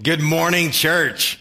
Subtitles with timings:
[0.00, 1.40] Good morning, church.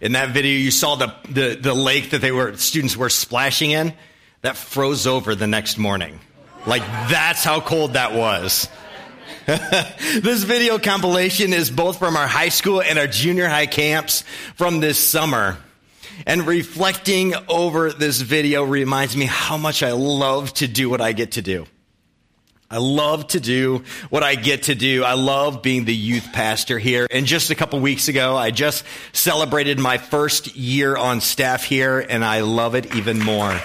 [0.00, 3.70] In that video, you saw the, the, the lake that they were, students were splashing
[3.70, 3.92] in.
[4.40, 6.20] That froze over the next morning.
[6.66, 8.70] Like, that's how cold that was.
[9.46, 14.24] this video compilation is both from our high school and our junior high camps
[14.54, 15.58] from this summer.
[16.26, 21.12] And reflecting over this video reminds me how much I love to do what I
[21.12, 21.66] get to do.
[22.70, 25.02] I love to do what I get to do.
[25.02, 27.06] I love being the youth pastor here.
[27.10, 31.98] And just a couple weeks ago, I just celebrated my first year on staff here,
[31.98, 33.58] and I love it even more.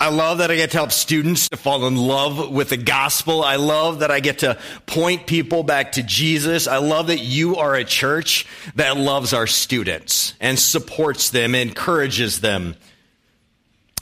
[0.00, 3.44] I love that I get to help students to fall in love with the gospel.
[3.44, 6.66] I love that I get to point people back to Jesus.
[6.66, 8.46] I love that you are a church
[8.76, 12.76] that loves our students and supports them, encourages them.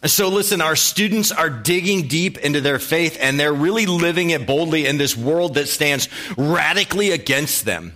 [0.05, 4.47] So listen, our students are digging deep into their faith and they're really living it
[4.47, 7.92] boldly in this world that stands radically against them.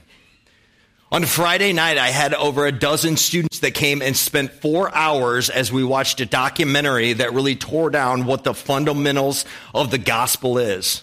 [1.10, 5.50] On Friday night, I had over a dozen students that came and spent four hours
[5.50, 10.58] as we watched a documentary that really tore down what the fundamentals of the gospel
[10.58, 11.02] is.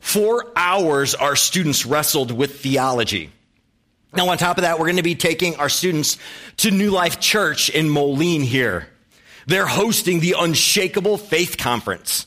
[0.00, 3.32] Four hours our students wrestled with theology.
[4.14, 6.18] Now, on top of that, we're going to be taking our students
[6.58, 8.88] to New Life Church in Moline here.
[9.48, 12.26] They're hosting the Unshakable Faith Conference.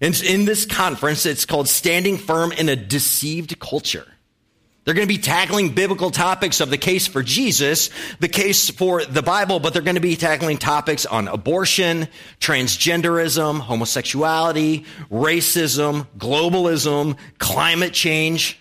[0.00, 4.06] And in this conference, it's called Standing Firm in a Deceived Culture.
[4.82, 7.90] They're going to be tackling biblical topics of the case for Jesus,
[8.20, 12.08] the case for the Bible, but they're going to be tackling topics on abortion,
[12.40, 18.58] transgenderism, homosexuality, racism, globalism, climate change.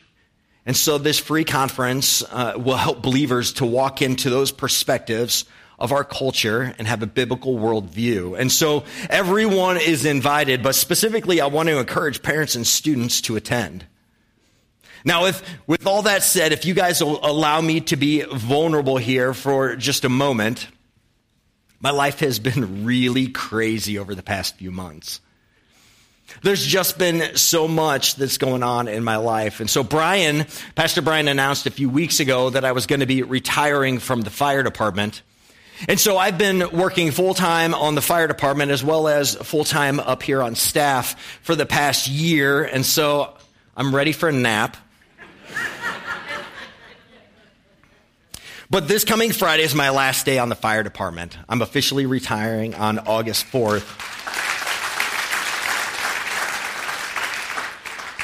[0.66, 5.46] And so this free conference uh, will help believers to walk into those perspectives
[5.78, 8.40] of our culture and have a biblical worldview.
[8.40, 13.36] And so everyone is invited, but specifically, I want to encourage parents and students to
[13.36, 13.86] attend.
[15.04, 18.98] Now, if, with all that said, if you guys will allow me to be vulnerable
[18.98, 20.68] here for just a moment,
[21.80, 25.22] my life has been really crazy over the past few months.
[26.42, 29.60] There's just been so much that's going on in my life.
[29.60, 33.06] And so Brian, Pastor Brian announced a few weeks ago that I was going to
[33.06, 35.22] be retiring from the fire department.
[35.88, 39.66] And so I've been working full time on the fire department as well as full
[39.66, 42.64] time up here on staff for the past year.
[42.64, 43.36] And so
[43.76, 44.78] I'm ready for a nap.
[48.70, 51.38] but this coming Friday is my last day on the fire department.
[51.50, 54.14] I'm officially retiring on August 4th.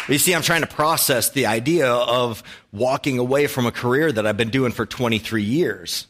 [0.10, 4.28] You see, I'm trying to process the idea of walking away from a career that
[4.28, 6.08] I've been doing for 23 years.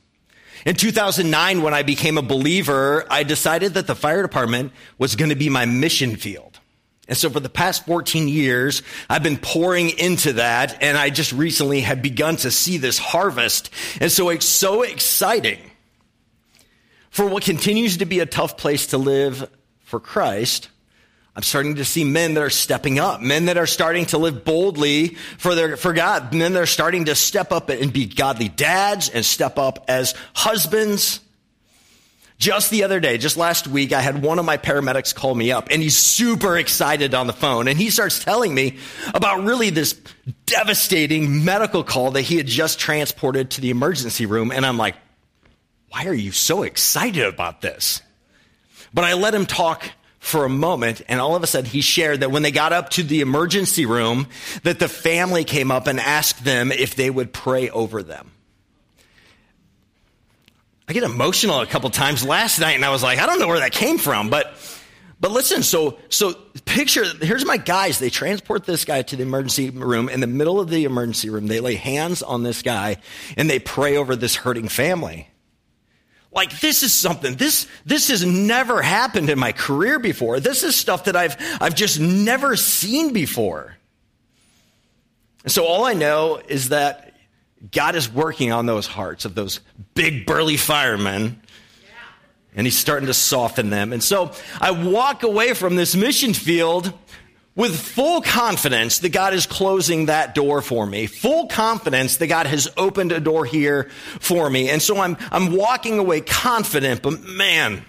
[0.66, 5.30] In 2009, when I became a believer, I decided that the fire department was going
[5.30, 6.60] to be my mission field.
[7.08, 11.34] And so for the past 14 years, I've been pouring into that and I just
[11.34, 13.70] recently have begun to see this harvest.
[14.00, 15.60] And so it's so exciting
[17.10, 19.50] for what continues to be a tough place to live
[19.82, 20.70] for Christ
[21.34, 24.44] I'm starting to see men that are stepping up, men that are starting to live
[24.44, 28.50] boldly for their, for God, men that are starting to step up and be godly
[28.50, 31.22] dads and step up as husbands.
[32.38, 35.52] Just the other day, just last week, I had one of my paramedics call me
[35.52, 38.80] up and he's super excited on the phone and he starts telling me
[39.14, 39.94] about really this
[40.48, 44.52] devastating medical call that he had just transported to the emergency room.
[44.52, 44.96] And I'm like,
[45.90, 48.02] why are you so excited about this?
[48.94, 49.86] But I let him talk
[50.22, 52.92] for a moment and all of a sudden he shared that when they got up
[52.92, 54.28] to the emergency room
[54.62, 58.32] that the family came up and asked them if they would pray over them.
[60.88, 63.48] I get emotional a couple times last night and i was like i don't know
[63.48, 64.56] where that came from but
[65.20, 66.34] but listen so so
[66.66, 67.98] picture here's my guys.
[67.98, 70.08] They transport this guy to the emergency room.
[70.08, 72.98] In the middle of the emergency room they lay hands on this guy
[73.38, 75.31] and they pray over this hurting family
[76.34, 80.40] like this is something, this, this has never happened in my career before.
[80.40, 83.76] This is stuff that I've, I've just never seen before.
[85.44, 87.16] And so all I know is that
[87.72, 89.60] God is working on those hearts of those
[89.94, 91.42] big burly firemen.
[92.56, 93.94] And he's starting to soften them.
[93.94, 96.94] And so I walk away from this mission field
[97.56, 102.48] with full confidence that God is closing that door for me, full confidence that God
[102.48, 103.90] has opened a door here
[104.20, 104.70] for me.
[104.70, 107.84] And so I'm, I'm walking away confident, but man,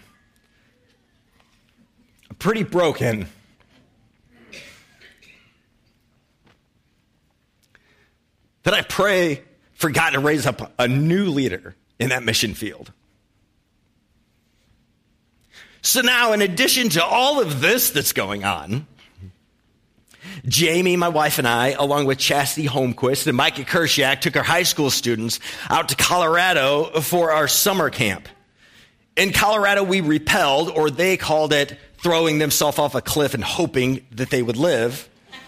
[2.29, 3.29] I'm pretty broken.
[8.65, 9.43] That I pray
[9.75, 12.93] for God to raise up a new leader in that mission field.
[15.85, 18.87] So now, in addition to all of this that's going on,
[20.47, 24.65] Jamie, my wife, and I, along with Chastity Holmquist and Micah Kershak, took our high
[24.65, 25.39] school students
[25.71, 28.29] out to Colorado for our summer camp.
[29.17, 34.05] In Colorado, we repelled, or they called it throwing themselves off a cliff and hoping
[34.13, 35.09] that they would live.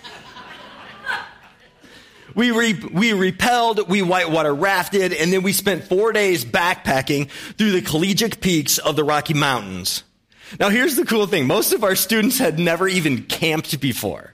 [2.35, 7.71] We, re- we repelled, we whitewater rafted, and then we spent four days backpacking through
[7.71, 10.03] the collegiate peaks of the Rocky Mountains.
[10.59, 11.47] Now here's the cool thing.
[11.47, 14.34] Most of our students had never even camped before.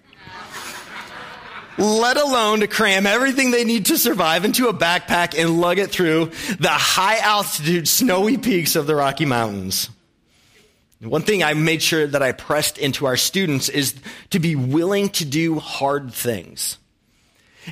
[1.81, 5.91] Let alone to cram everything they need to survive into a backpack and lug it
[5.91, 6.27] through
[6.59, 9.89] the high altitude snowy peaks of the Rocky Mountains.
[11.01, 13.95] One thing I made sure that I pressed into our students is
[14.31, 16.77] to be willing to do hard things.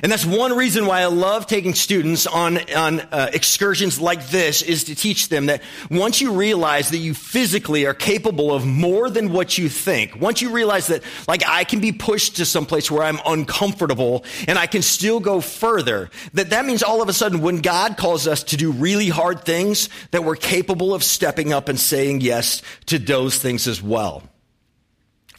[0.01, 4.61] And that's one reason why I love taking students on, on uh, excursions like this
[4.61, 9.09] is to teach them that once you realize that you physically are capable of more
[9.09, 12.65] than what you think, once you realize that like I can be pushed to some
[12.65, 17.09] place where I'm uncomfortable and I can still go further, that that means all of
[17.09, 21.03] a sudden when God calls us to do really hard things, that we're capable of
[21.03, 24.23] stepping up and saying yes to those things as well.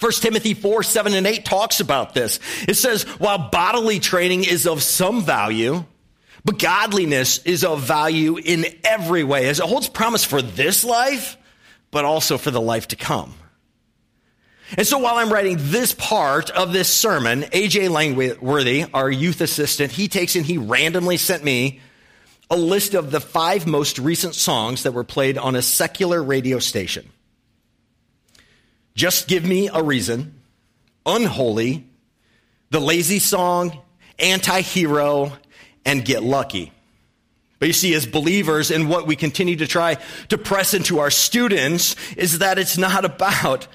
[0.00, 2.40] 1 Timothy 4, 7 and 8 talks about this.
[2.66, 5.84] It says, while bodily training is of some value,
[6.44, 11.36] but godliness is of value in every way, as it holds promise for this life,
[11.90, 13.34] but also for the life to come.
[14.78, 19.92] And so while I'm writing this part of this sermon, AJ Langworthy, our youth assistant,
[19.92, 21.80] he takes and he randomly sent me
[22.48, 26.58] a list of the five most recent songs that were played on a secular radio
[26.58, 27.10] station.
[29.00, 30.34] Just give me a reason,
[31.06, 31.86] unholy,
[32.68, 33.80] the lazy song,
[34.18, 35.32] anti hero,
[35.86, 36.70] and get lucky.
[37.58, 39.96] But you see, as believers, and what we continue to try
[40.28, 43.68] to press into our students is that it's not about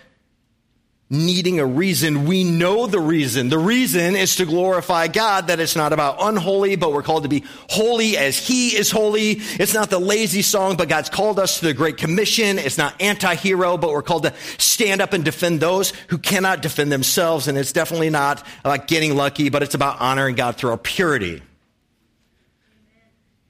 [1.08, 2.26] needing a reason.
[2.26, 3.50] We know the reason.
[3.50, 7.30] The reason is to glorify God, that it's not about unholy, but we're called to
[7.30, 9.34] be holy as He is holy.
[9.34, 12.58] It's not the lazy song, but God's called us to the Great Commission.
[12.58, 16.92] It's not anti-hero, but we're called to stand up and defend those who cannot defend
[16.92, 17.48] themselves.
[17.48, 21.44] And it's definitely not about getting lucky, but it's about honoring God through our purity.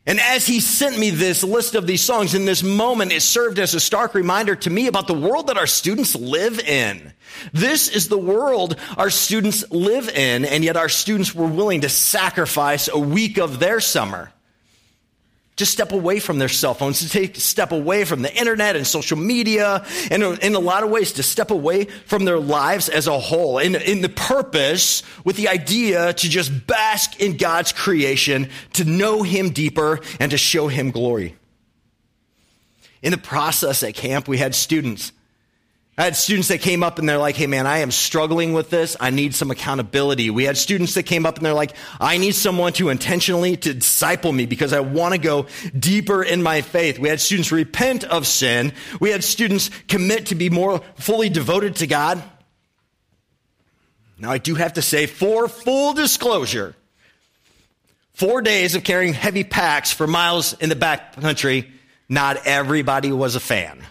[0.08, 3.58] And as he sent me this list of these songs in this moment, it served
[3.58, 7.12] as a stark reminder to me about the world that our students live in.
[7.54, 11.90] This is the world our students live in, and yet our students were willing to
[11.90, 14.32] sacrifice a week of their summer
[15.58, 18.86] to step away from their cell phones, to take step away from the internet and
[18.86, 23.08] social media, and in a lot of ways to step away from their lives as
[23.08, 23.58] a whole.
[23.60, 29.24] In, in the purpose, with the idea to just bask in God's creation, to know
[29.24, 31.36] Him deeper, and to show Him glory.
[33.02, 35.12] In the process at camp, we had students
[35.98, 38.70] I had students that came up and they're like, hey man, I am struggling with
[38.70, 38.98] this.
[39.00, 40.30] I need some accountability.
[40.30, 43.74] We had students that came up and they're like, I need someone to intentionally to
[43.74, 45.48] disciple me because I want to go
[45.78, 47.00] deeper in my faith.
[47.00, 48.74] We had students repent of sin.
[49.00, 52.22] We had students commit to be more fully devoted to God.
[54.18, 56.76] Now I do have to say, for full disclosure,
[58.14, 61.72] four days of carrying heavy packs for miles in the back country,
[62.10, 63.82] not everybody was a fan.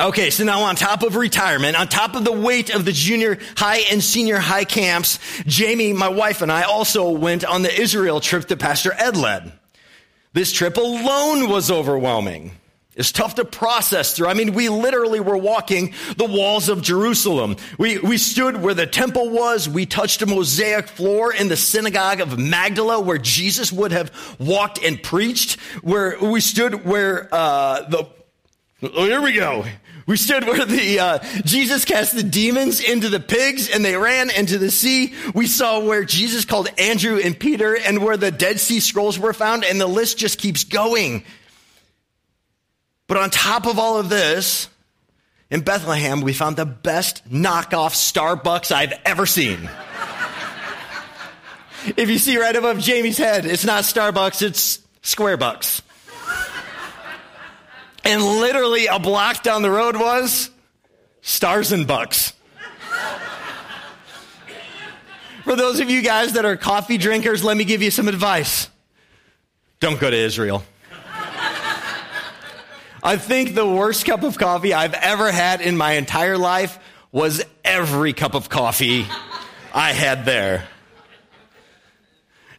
[0.00, 3.38] Okay, so now on top of retirement, on top of the weight of the junior
[3.58, 8.18] high and senior high camps, Jamie, my wife, and I also went on the Israel
[8.20, 9.52] trip that Pastor Ed led.
[10.32, 12.52] This trip alone was overwhelming.
[12.94, 14.28] It's tough to process through.
[14.28, 17.56] I mean, we literally were walking the walls of Jerusalem.
[17.78, 19.68] We, we stood where the temple was.
[19.68, 24.82] We touched a mosaic floor in the synagogue of Magdala where Jesus would have walked
[24.82, 25.58] and preached.
[25.82, 28.08] Where we stood where, uh, the,
[28.82, 29.64] Oh, here we go.
[30.06, 34.28] We stood where the uh, Jesus cast the demons into the pigs and they ran
[34.30, 35.14] into the sea.
[35.34, 39.32] We saw where Jesus called Andrew and Peter and where the Dead Sea Scrolls were
[39.32, 41.22] found and the list just keeps going.
[43.06, 44.68] But on top of all of this,
[45.48, 49.70] in Bethlehem, we found the best knockoff Starbucks I've ever seen.
[51.96, 55.82] if you see right above Jamie's head, it's not Starbucks, it's Square Bucks.
[58.04, 60.50] And literally a block down the road was
[61.20, 62.32] Stars and Bucks.
[65.44, 68.68] For those of you guys that are coffee drinkers, let me give you some advice.
[69.80, 70.62] Don't go to Israel.
[73.04, 76.78] I think the worst cup of coffee I've ever had in my entire life
[77.10, 79.06] was every cup of coffee
[79.74, 80.68] I had there.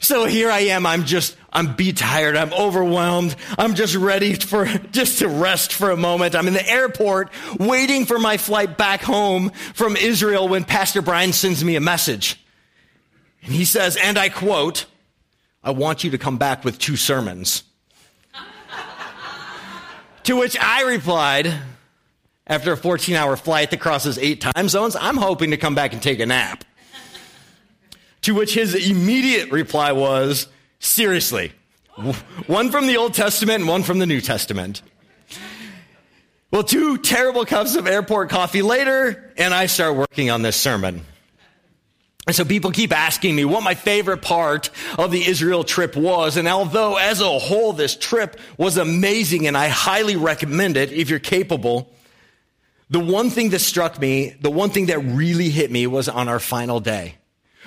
[0.00, 0.84] So here I am.
[0.84, 2.36] I'm just, I'm beat tired.
[2.36, 3.36] I'm overwhelmed.
[3.56, 6.34] I'm just ready for, just to rest for a moment.
[6.34, 11.32] I'm in the airport waiting for my flight back home from Israel when Pastor Brian
[11.32, 12.44] sends me a message.
[13.44, 14.86] And he says, and I quote,
[15.62, 17.62] I want you to come back with two sermons.
[20.24, 21.54] to which I replied,
[22.46, 25.92] after a 14 hour flight that crosses eight time zones, I'm hoping to come back
[25.92, 26.64] and take a nap.
[28.22, 30.48] To which his immediate reply was,
[30.84, 31.52] seriously,
[32.46, 34.82] one from the Old Testament and one from the New Testament.
[36.50, 41.04] Well, two terrible cups of airport coffee later, and I start working on this sermon.
[42.26, 46.36] And so people keep asking me what my favorite part of the Israel trip was.
[46.36, 51.10] And although as a whole this trip was amazing and I highly recommend it if
[51.10, 51.92] you're capable,
[52.88, 56.28] the one thing that struck me, the one thing that really hit me was on
[56.28, 57.16] our final day.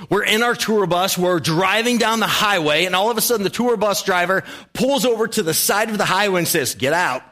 [0.10, 3.44] We're in our tour bus, we're driving down the highway, and all of a sudden
[3.44, 6.94] the tour bus driver pulls over to the side of the highway and says, Get
[6.94, 7.24] out.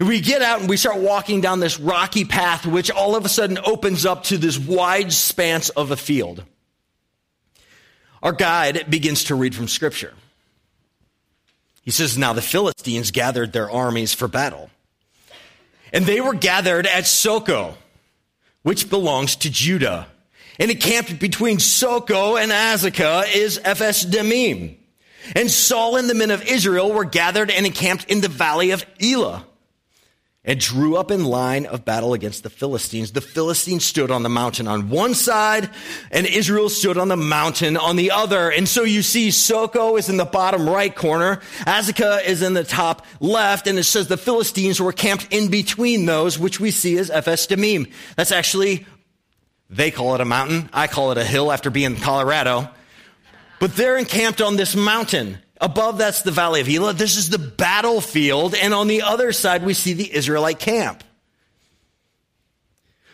[0.00, 3.28] We get out and we start walking down this rocky path, which all of a
[3.28, 6.42] sudden opens up to this wide expanse of a field.
[8.22, 10.14] Our guide begins to read from Scripture.
[11.82, 14.70] He says, Now the Philistines gathered their armies for battle.
[15.92, 17.74] And they were gathered at Socoh,
[18.62, 20.06] which belongs to Judah
[20.62, 24.76] and encamped between Socoh and Azekah is Ephes Dammim.
[25.34, 28.86] And Saul and the men of Israel were gathered and encamped in the valley of
[29.02, 29.44] Elah
[30.44, 33.12] and drew up in line of battle against the Philistines.
[33.12, 35.68] The Philistines stood on the mountain on one side
[36.10, 38.50] and Israel stood on the mountain on the other.
[38.50, 41.36] And so you see Socoh is in the bottom right corner.
[41.60, 43.68] Azekah is in the top left.
[43.68, 47.46] And it says the Philistines were camped in between those, which we see as Ephes
[47.46, 47.86] Dammim.
[48.16, 48.86] That's actually
[49.72, 50.68] they call it a mountain.
[50.72, 52.68] I call it a hill after being in Colorado.
[53.58, 55.38] But they're encamped on this mountain.
[55.60, 56.92] Above that's the Valley of Elah.
[56.92, 58.54] This is the battlefield.
[58.54, 61.02] And on the other side, we see the Israelite camp.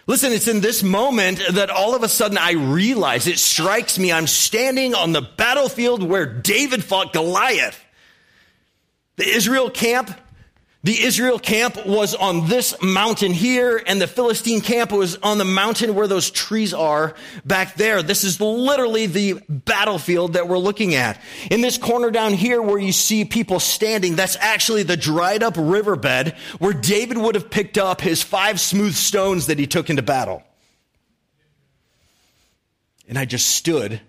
[0.08, 4.10] Listen, it's in this moment that all of a sudden I realize it strikes me.
[4.10, 7.78] I'm standing on the battlefield where David fought Goliath.
[9.16, 10.10] The Israel camp
[10.84, 15.44] the Israel camp was on this mountain here, and the Philistine camp was on the
[15.44, 18.00] mountain where those trees are back there.
[18.00, 21.20] This is literally the battlefield that we're looking at.
[21.50, 25.56] In this corner down here where you see people standing, that's actually the dried up
[25.58, 30.02] riverbed where David would have picked up his five smooth stones that he took into
[30.02, 30.44] battle.
[33.08, 34.00] And I just stood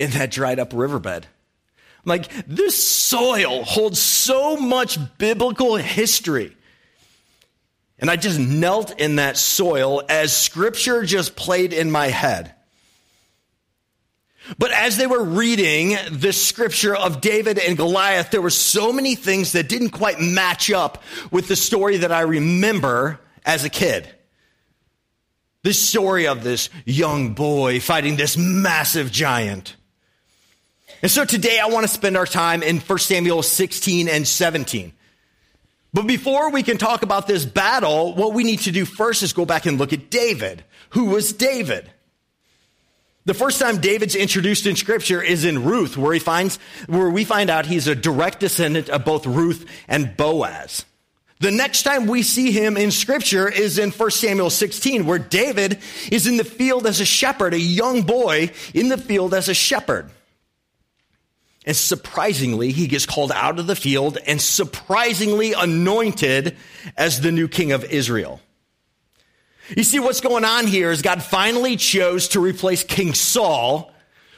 [0.00, 1.28] in that dried up riverbed.
[2.06, 6.56] Like this soil holds so much biblical history.
[7.98, 12.54] And I just knelt in that soil as scripture just played in my head.
[14.58, 19.16] But as they were reading this scripture of David and Goliath, there were so many
[19.16, 24.08] things that didn't quite match up with the story that I remember as a kid.
[25.62, 29.74] This story of this young boy fighting this massive giant.
[31.02, 34.92] And so today I want to spend our time in 1 Samuel 16 and 17.
[35.92, 39.32] But before we can talk about this battle, what we need to do first is
[39.32, 40.64] go back and look at David.
[40.90, 41.90] Who was David?
[43.24, 47.24] The first time David's introduced in scripture is in Ruth, where he finds, where we
[47.24, 50.84] find out he's a direct descendant of both Ruth and Boaz.
[51.40, 55.78] The next time we see him in scripture is in 1 Samuel 16, where David
[56.10, 59.54] is in the field as a shepherd, a young boy in the field as a
[59.54, 60.10] shepherd.
[61.66, 66.56] And surprisingly, he gets called out of the field and surprisingly anointed
[66.96, 68.40] as the new king of Israel.
[69.76, 73.92] You see, what's going on here is God finally chose to replace King Saul,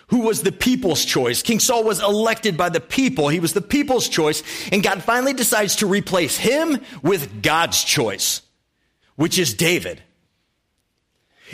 [0.07, 1.43] who was the people's choice.
[1.43, 3.29] King Saul was elected by the people.
[3.29, 4.43] He was the people's choice.
[4.73, 8.41] And God finally decides to replace him with God's choice,
[9.17, 10.03] which is David.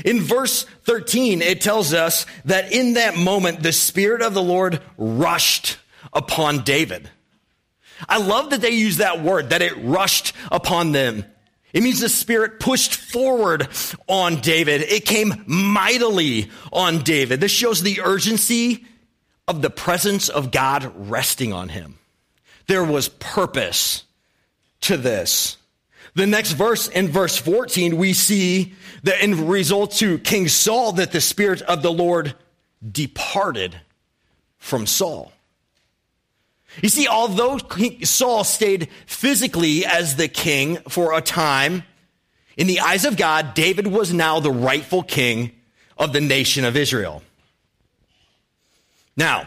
[0.05, 4.81] In verse 13, it tells us that in that moment, the Spirit of the Lord
[4.97, 5.79] rushed
[6.13, 7.11] upon David.
[8.09, 11.25] I love that they use that word, that it rushed upon them.
[11.73, 13.69] It means the Spirit pushed forward
[14.09, 14.83] on David.
[14.83, 17.41] It came mightily on David.
[17.41, 18.85] This shows the urgency
[19.49, 21.99] of the presence of God resting on him.
[22.67, 24.05] There was purpose
[24.83, 25.57] to this.
[26.15, 31.11] The next verse in verse 14, we see that in result to King Saul, that
[31.11, 32.35] the Spirit of the Lord
[32.89, 33.81] departed
[34.59, 35.33] from Saul.
[36.83, 37.59] You see, although
[38.03, 41.85] Saul stayed physically as the king for a time,
[42.57, 45.53] in the eyes of God, David was now the rightful king
[45.99, 47.23] of the nation of Israel.
[49.17, 49.47] Now,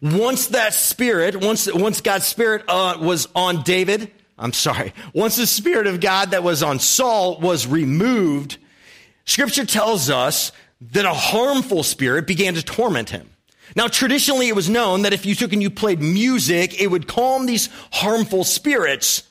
[0.00, 5.46] once that spirit, once, once God's spirit uh, was on David, I'm sorry, once the
[5.46, 8.58] spirit of God that was on Saul was removed,
[9.24, 10.50] scripture tells us
[10.92, 13.30] that a harmful spirit began to torment him.
[13.76, 17.08] Now, traditionally, it was known that if you took and you played music, it would
[17.08, 19.22] calm these harmful spirits.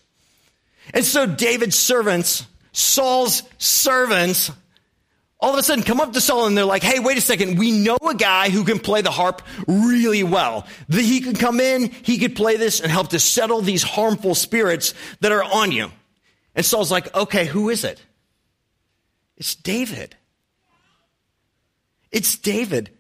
[0.93, 4.51] And so David's servants, Saul's servants,
[5.43, 7.59] all of a sudden come up to Saul and they're like, hey, wait a second.
[7.59, 10.65] We know a guy who can play the harp really well.
[10.88, 14.35] That he could come in, he could play this and help to settle these harmful
[14.35, 15.91] spirits that are on you.
[16.55, 18.01] And Saul's like, okay, who is it?
[19.35, 20.15] It's David.
[22.09, 22.91] It's David.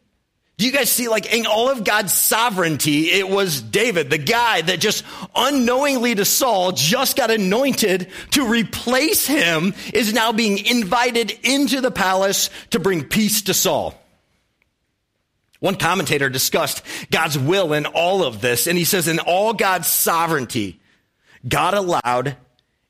[0.57, 4.61] Do you guys see, like, in all of God's sovereignty, it was David, the guy
[4.61, 5.03] that just
[5.35, 11.89] unknowingly to Saul just got anointed to replace him, is now being invited into the
[11.89, 13.99] palace to bring peace to Saul.
[15.59, 19.87] One commentator discussed God's will in all of this, and he says, in all God's
[19.87, 20.79] sovereignty,
[21.47, 22.37] God allowed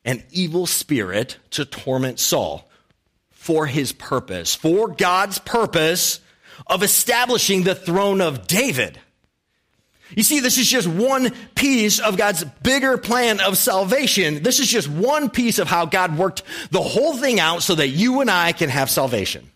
[0.04, 2.70] an evil spirit to torment Saul
[3.32, 6.20] for his purpose, for God's purpose
[6.68, 9.00] of establishing the throne of David.
[10.16, 14.44] You see, this is just one piece of God's bigger plan of salvation.
[14.44, 17.88] This is just one piece of how God worked the whole thing out so that
[17.88, 19.50] you and I can have salvation.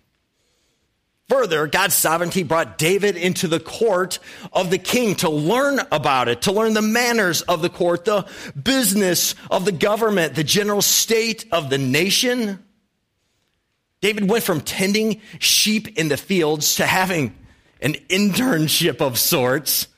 [1.30, 4.20] Further, God's sovereignty brought David into the court
[4.54, 8.26] of the king to learn about it, to learn the manners of the court, the
[8.62, 12.64] business of the government, the general state of the nation.
[14.08, 17.36] David went from tending sheep in the fields to having
[17.82, 19.90] an internship of sorts,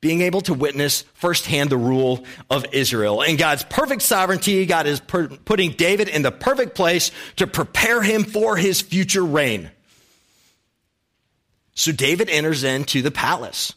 [0.00, 3.20] being able to witness firsthand the rule of Israel.
[3.20, 8.00] And God's perfect sovereignty, God is per- putting David in the perfect place to prepare
[8.00, 9.72] him for his future reign.
[11.74, 13.74] So David enters into the palace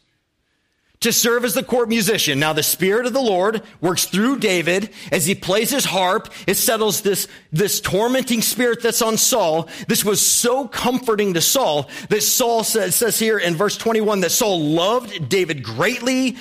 [0.99, 2.39] to serve as the court musician.
[2.39, 6.31] Now the Spirit of the Lord works through David as he plays his harp.
[6.47, 9.69] It settles this, this tormenting spirit that's on Saul.
[9.87, 14.31] This was so comforting to Saul that Saul says, says here in verse 21 that
[14.31, 16.38] Saul loved David greatly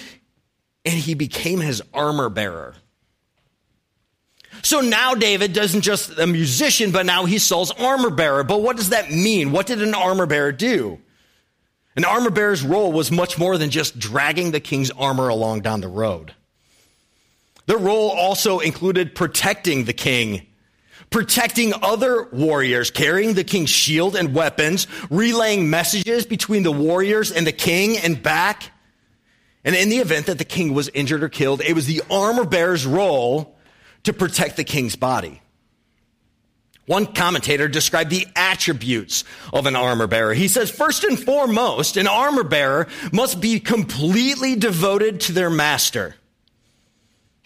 [0.84, 2.74] and he became his armor bearer.
[4.62, 8.42] So now David doesn't just a musician, but now he's Saul's armor bearer.
[8.42, 9.52] But what does that mean?
[9.52, 11.00] What did an armor bearer do?
[11.96, 15.80] An armor bearer's role was much more than just dragging the king's armor along down
[15.80, 16.34] the road.
[17.66, 20.46] Their role also included protecting the king,
[21.10, 27.46] protecting other warriors, carrying the king's shield and weapons, relaying messages between the warriors and
[27.46, 28.70] the king and back.
[29.64, 32.44] And in the event that the king was injured or killed, it was the armor
[32.44, 33.56] bearer's role
[34.04, 35.40] to protect the king's body.
[36.86, 40.34] One commentator described the attributes of an armor bearer.
[40.34, 46.14] He says, first and foremost, an armor bearer must be completely devoted to their master.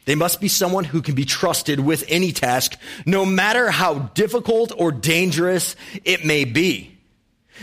[0.05, 2.77] They must be someone who can be trusted with any task,
[3.07, 5.75] no matter how difficult or dangerous
[6.05, 6.99] it may be.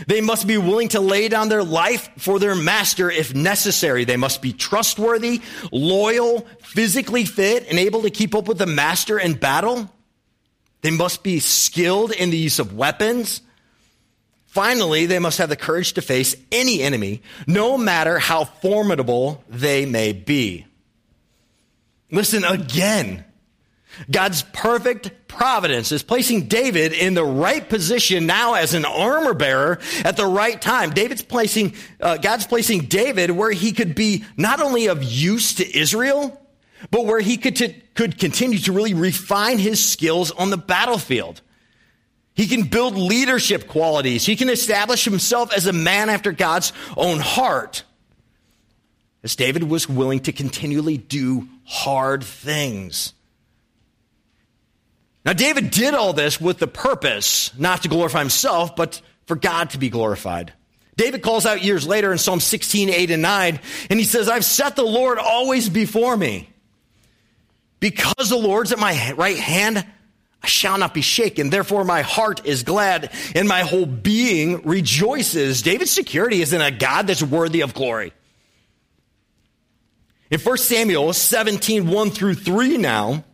[0.06, 4.04] They must be willing to lay down their life for their master if necessary.
[4.04, 9.18] They must be trustworthy, loyal, physically fit, and able to keep up with the master
[9.18, 9.90] in battle.
[10.88, 13.42] They must be skilled in the use of weapons.
[14.46, 19.84] Finally, they must have the courage to face any enemy, no matter how formidable they
[19.84, 20.64] may be.
[22.10, 23.26] Listen again.
[24.10, 29.80] God's perfect providence is placing David in the right position now as an armor bearer
[30.06, 30.88] at the right time.
[30.88, 35.78] David's placing, uh, God's placing David where he could be not only of use to
[35.78, 36.40] Israel,
[36.90, 41.40] but where he could, t- could continue to really refine his skills on the battlefield.
[42.34, 44.24] He can build leadership qualities.
[44.24, 47.82] He can establish himself as a man after God's own heart.
[49.24, 53.12] As David was willing to continually do hard things.
[55.24, 59.70] Now, David did all this with the purpose not to glorify himself, but for God
[59.70, 60.52] to be glorified.
[60.96, 63.60] David calls out years later in Psalm 16, 8 and 9,
[63.90, 66.48] and he says, I've set the Lord always before me.
[67.80, 69.84] Because the Lord's at my right hand,
[70.42, 71.50] I shall not be shaken.
[71.50, 75.62] Therefore, my heart is glad and my whole being rejoices.
[75.62, 78.12] David's security is in a God that's worthy of glory.
[80.30, 83.24] In 1 Samuel 17, 1 through 3 now,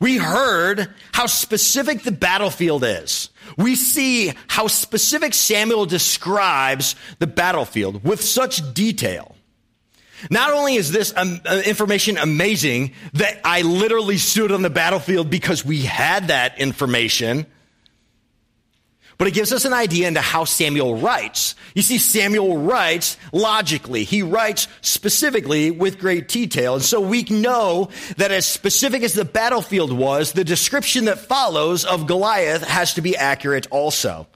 [0.00, 3.30] we heard how specific the battlefield is.
[3.56, 9.34] We see how specific Samuel describes the battlefield with such detail.
[10.30, 15.30] Not only is this um, uh, information amazing that I literally stood on the battlefield
[15.30, 17.46] because we had that information,
[19.18, 21.56] But it gives us an idea into how Samuel writes.
[21.74, 24.04] You see, Samuel writes logically.
[24.04, 26.74] He writes specifically with great detail.
[26.74, 31.84] And so we know that as specific as the battlefield was, the description that follows
[31.84, 34.28] of Goliath has to be accurate also.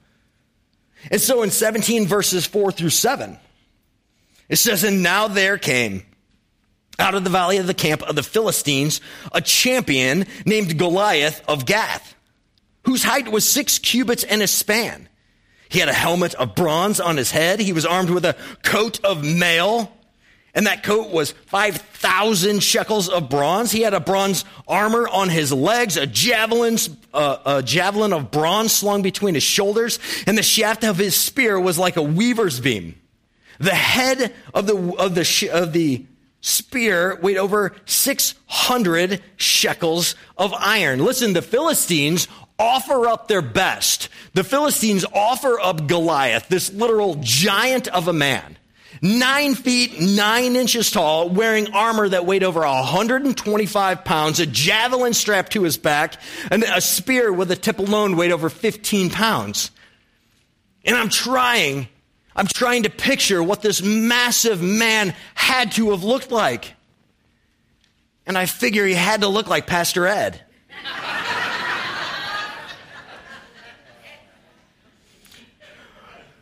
[1.09, 3.39] And so in 17 verses 4 through 7,
[4.49, 6.03] it says, And now there came
[6.99, 9.01] out of the valley of the camp of the Philistines
[9.31, 12.13] a champion named Goliath of Gath
[12.85, 15.07] whose height was six cubits and a span.
[15.69, 17.59] He had a helmet of bronze on his head.
[17.59, 19.91] He was armed with a coat of mail,
[20.53, 23.71] and that coat was 5,000 shekels of bronze.
[23.71, 26.77] He had a bronze armor on his legs, a javelin,
[27.13, 31.59] uh, a javelin of bronze slung between his shoulders, and the shaft of his spear
[31.59, 32.99] was like a weaver's beam.
[33.59, 36.05] The head of the, of the, of the
[36.41, 40.99] spear weighed over 600 shekels of iron.
[40.99, 42.27] Listen, the Philistines
[42.59, 44.09] offer up their best.
[44.33, 48.57] The Philistines offer up Goliath, this literal giant of a man,
[49.01, 55.53] nine feet, nine inches tall, wearing armor that weighed over 125 pounds, a javelin strapped
[55.53, 56.15] to his back,
[56.51, 59.71] and a spear with a tip alone weighed over 15 pounds.
[60.85, 61.87] And I'm trying,
[62.35, 66.73] I'm trying to picture what this massive man had to have looked like.
[68.25, 70.41] And I figure he had to look like Pastor Ed.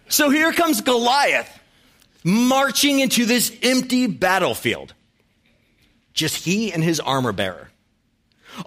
[0.07, 1.49] So here comes Goliath
[2.23, 4.93] marching into this empty battlefield.
[6.13, 7.70] Just he and his armor bearer.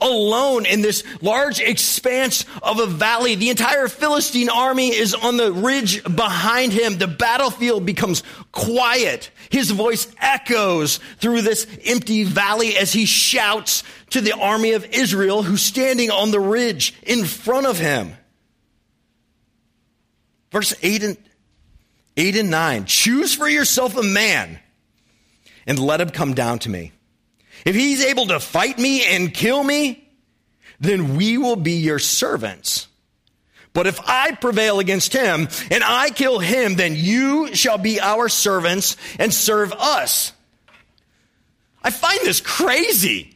[0.01, 5.53] Alone in this large expanse of a valley, the entire Philistine army is on the
[5.53, 6.99] ridge behind him.
[6.99, 9.31] The battlefield becomes quiet.
[9.51, 15.43] His voice echoes through this empty valley as he shouts to the army of Israel
[15.43, 18.15] who's standing on the ridge in front of him.
[20.51, 21.17] Verse 8 and
[22.17, 22.85] 8 and 9.
[22.87, 24.61] Choose for yourself a man
[25.67, 26.93] and let him come down to me.
[27.65, 30.07] If he's able to fight me and kill me,
[30.81, 32.89] then we will be your servants.
[33.73, 38.29] But if I prevail against him and I kill him, then you shall be our
[38.29, 40.33] servants and serve us.
[41.83, 43.35] I find this crazy.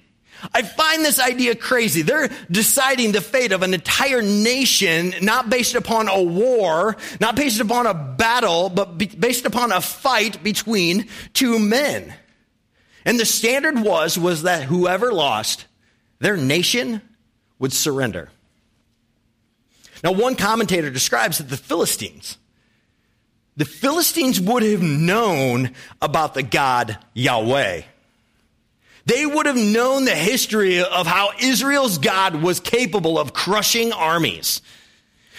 [0.55, 2.03] I find this idea crazy.
[2.03, 7.61] They're deciding the fate of an entire nation not based upon a war, not based
[7.61, 12.15] upon a battle, but based upon a fight between two men.
[13.09, 15.65] And the standard was, was that whoever lost,
[16.19, 17.01] their nation
[17.59, 18.29] would surrender.
[20.05, 22.37] Now, one commentator describes that the Philistines,
[23.57, 25.71] the Philistines would have known
[26.03, 27.81] about the God Yahweh.
[29.07, 34.61] They would have known the history of how Israel's God was capable of crushing armies.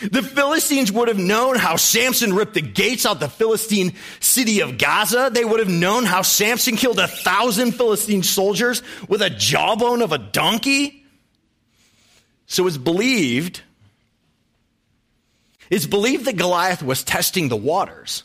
[0.02, 4.78] The Philistines would have known how Samson ripped the gates out the Philistine city of
[4.78, 5.30] Gaza.
[5.34, 10.14] They would have known how Samson killed a thousand Philistine soldiers with a jawbone of
[10.14, 11.06] a donkey.
[12.46, 13.62] So it's believed,
[15.70, 18.24] it's believed that Goliath was testing the waters.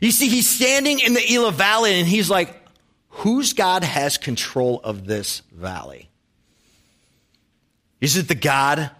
[0.00, 2.54] You see, he's standing in the Elah Valley and he's like,
[3.08, 6.08] whose God has control of this valley?
[8.00, 8.90] Is it the God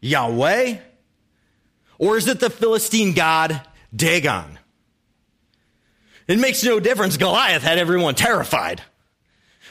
[0.00, 0.78] Yahweh?
[1.98, 3.60] Or is it the Philistine God
[3.94, 4.58] Dagon?
[6.28, 7.16] It makes no difference.
[7.16, 8.82] Goliath had everyone terrified.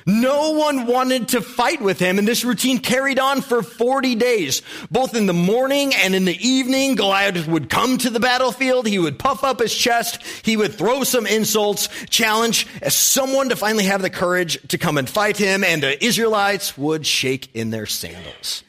[0.06, 4.62] No one wanted to fight with him, and this routine carried on for 40 days.
[4.90, 9.00] Both in the morning and in the evening, Goliath would come to the battlefield, he
[9.00, 14.02] would puff up his chest, he would throw some insults, challenge someone to finally have
[14.02, 18.64] the courage to come and fight him, and the Israelites would shake in their sandals.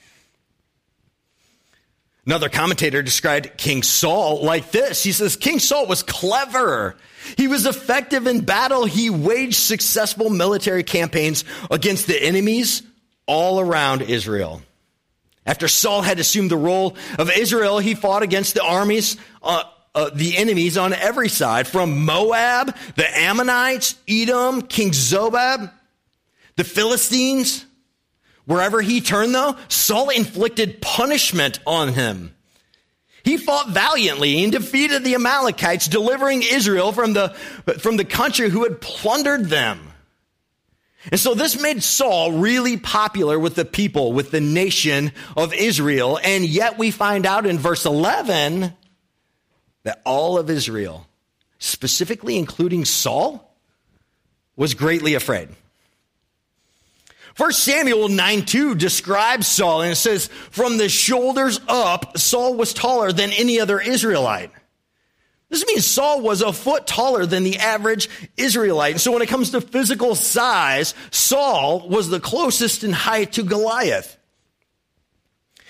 [2.29, 5.03] Another commentator described King Saul like this.
[5.03, 6.95] He says, King Saul was clever.
[7.39, 8.85] He was effective in battle.
[8.85, 12.83] He waged successful military campaigns against the enemies
[13.25, 14.61] all around Israel.
[15.47, 19.63] After Saul had assumed the role of Israel, he fought against the armies, uh,
[19.95, 25.73] uh, the enemies on every side, from Moab, the Ammonites, Edom, King Zobah,
[26.57, 27.65] the Philistines,
[28.49, 32.35] Wherever he turned, though, Saul inflicted punishment on him.
[33.23, 37.29] He fought valiantly and defeated the Amalekites, delivering Israel from the,
[37.79, 39.93] from the country who had plundered them.
[41.11, 46.19] And so this made Saul really popular with the people, with the nation of Israel.
[46.25, 48.73] And yet we find out in verse 11
[49.83, 51.07] that all of Israel,
[51.59, 53.55] specifically including Saul,
[54.57, 55.51] was greatly afraid.
[57.39, 62.75] First Samuel 9 2 describes Saul and it says, from the shoulders up, Saul was
[62.75, 64.51] taller than any other Israelite.
[65.49, 68.95] This means Saul was a foot taller than the average Israelite.
[68.95, 73.45] And so when it comes to physical size, Saul was the closest in height to
[73.45, 74.18] Goliath.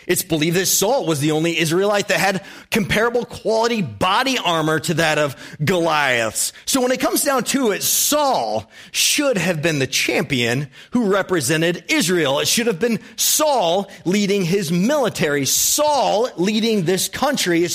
[0.09, 4.95] It's believed that Saul was the only Israelite that had comparable quality body armor to
[4.95, 6.55] that of Goliath's.
[6.65, 11.85] So when it comes down to it, Saul should have been the champion who represented
[11.89, 12.41] Israel.
[12.41, 17.63] It should have been Saul leading his military, Saul leading this country.
[17.63, 17.71] It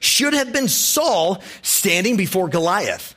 [0.00, 3.13] should have been Saul standing before Goliath.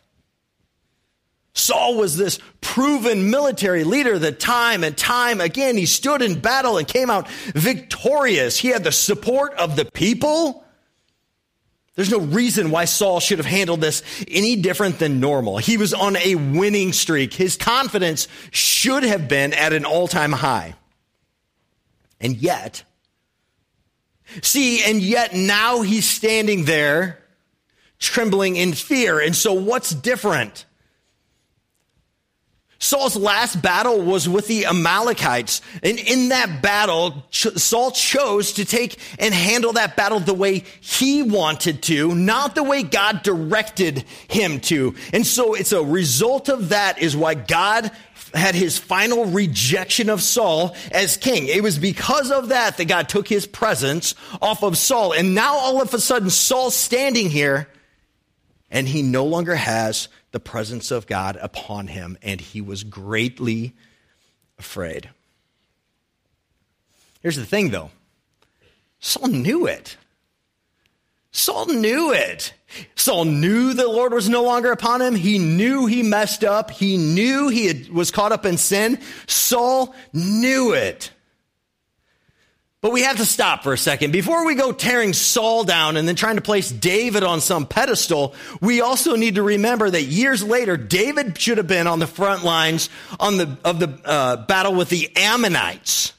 [1.58, 6.78] Saul was this proven military leader that time and time again he stood in battle
[6.78, 8.58] and came out victorious.
[8.58, 10.63] He had the support of the people.
[11.96, 15.58] There's no reason why Saul should have handled this any different than normal.
[15.58, 17.34] He was on a winning streak.
[17.34, 20.76] His confidence should have been at an all time high.
[22.22, 22.84] And yet,
[24.43, 27.17] see, and yet now he's standing there
[27.98, 29.20] trembling in fear.
[29.20, 30.65] And so what's different?
[32.80, 35.62] Saul's last battle was with the Amalekites.
[35.82, 41.24] And in that battle, Saul chose to take and handle that battle the way he
[41.24, 44.96] wanted to, not the way God directed him to.
[45.12, 47.92] And so it's a result of that is why God
[48.34, 51.48] had his final rejection of Saul as king.
[51.48, 55.13] It was because of that that God took his presence off of Saul.
[55.13, 57.68] And now all of a sudden, Saul's standing here
[58.70, 63.74] and he no longer has the presence of God upon him, and he was greatly
[64.60, 65.10] afraid.
[67.22, 67.92] Here's the thing, though
[69.00, 69.98] Saul knew it.
[71.32, 72.54] Saul knew it.
[72.96, 75.16] Saul knew the Lord was no longer upon him.
[75.16, 76.72] He knew he messed up.
[76.72, 79.00] He knew he had, was caught up in sin.
[79.28, 81.12] Saul knew it.
[82.88, 84.12] But we have to stop for a second.
[84.12, 88.34] Before we go tearing Saul down and then trying to place David on some pedestal,
[88.62, 92.45] we also need to remember that years later, David should have been on the front
[92.45, 96.13] lines on the, of the uh, battle with the Ammonites.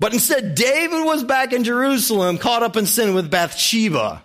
[0.00, 4.24] But instead, David was back in Jerusalem, caught up in sin with Bathsheba.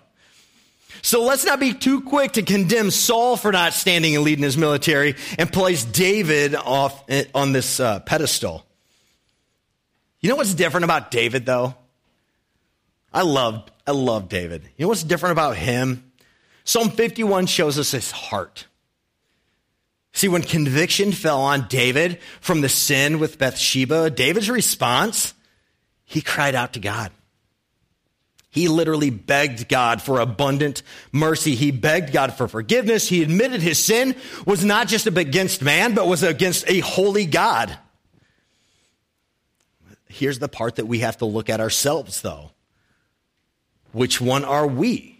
[1.02, 4.58] So let's not be too quick to condemn Saul for not standing and leading his
[4.58, 8.64] military and place David off eh, on this uh, pedestal.
[10.20, 11.74] You know what's different about David, though?
[13.12, 14.62] I love, I love David.
[14.76, 16.12] You know what's different about him?
[16.64, 18.66] Psalm 51 shows us his heart.
[20.12, 25.34] See, when conviction fell on David from the sin with Bathsheba, David's response,
[26.04, 27.12] he cried out to God.
[28.50, 31.54] He literally begged God for abundant mercy.
[31.54, 33.08] He begged God for forgiveness.
[33.08, 37.78] He admitted his sin was not just against man, but was against a holy God.
[40.08, 42.50] Here's the part that we have to look at ourselves, though.
[43.92, 45.18] Which one are we?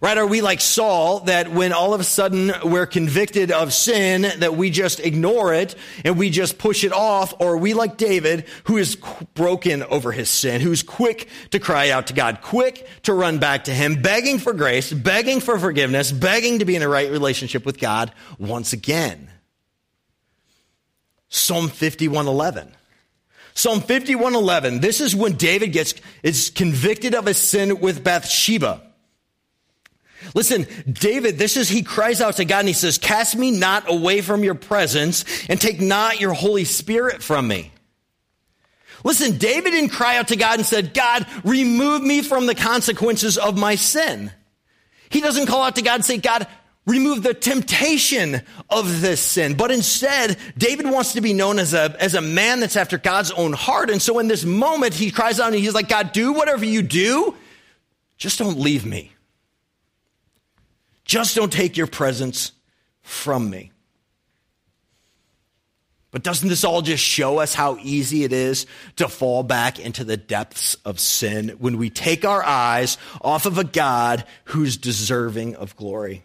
[0.00, 0.16] Right?
[0.16, 4.56] Are we like Saul that when all of a sudden we're convicted of sin that
[4.56, 7.34] we just ignore it and we just push it off?
[7.38, 8.96] Or are we like David who is
[9.34, 13.64] broken over his sin, who's quick to cry out to God, quick to run back
[13.64, 17.66] to him, begging for grace, begging for forgiveness, begging to be in a right relationship
[17.66, 19.30] with God once again?
[21.28, 22.74] Psalm 5111.
[23.54, 24.80] Psalm 51:11.
[24.80, 28.80] This is when David gets is convicted of his sin with Bathsheba.
[30.34, 33.90] Listen, David, this is he cries out to God and he says, "Cast me not
[33.90, 37.72] away from your presence and take not your holy spirit from me."
[39.04, 43.36] Listen, David didn't cry out to God and said, "God, remove me from the consequences
[43.36, 44.30] of my sin."
[45.10, 46.46] He doesn't call out to God and say, "God,
[46.86, 49.54] remove the temptation of this sin.
[49.54, 53.30] But instead, David wants to be known as a, as a man that's after God's
[53.30, 53.90] own heart.
[53.90, 56.82] And so in this moment, he cries out and he's like, God, do whatever you
[56.82, 57.34] do.
[58.16, 59.12] Just don't leave me.
[61.04, 62.52] Just don't take your presence
[63.02, 63.70] from me.
[66.10, 68.66] But doesn't this all just show us how easy it is
[68.96, 73.56] to fall back into the depths of sin when we take our eyes off of
[73.56, 76.22] a God who's deserving of glory?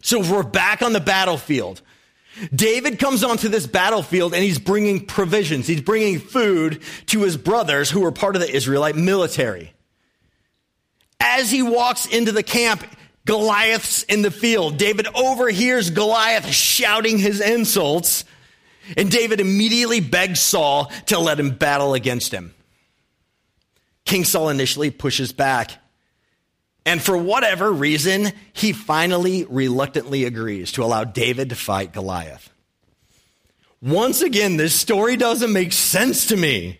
[0.00, 1.82] So we're back on the battlefield.
[2.54, 5.66] David comes onto this battlefield and he's bringing provisions.
[5.66, 9.72] He's bringing food to his brothers who are part of the Israelite military.
[11.20, 12.84] As he walks into the camp,
[13.24, 14.78] Goliath's in the field.
[14.78, 18.24] David overhears Goliath shouting his insults,
[18.96, 22.54] and David immediately begs Saul to let him battle against him.
[24.06, 25.72] King Saul initially pushes back.
[26.88, 32.48] And for whatever reason, he finally reluctantly agrees to allow David to fight Goliath.
[33.82, 36.78] Once again, this story doesn't make sense to me.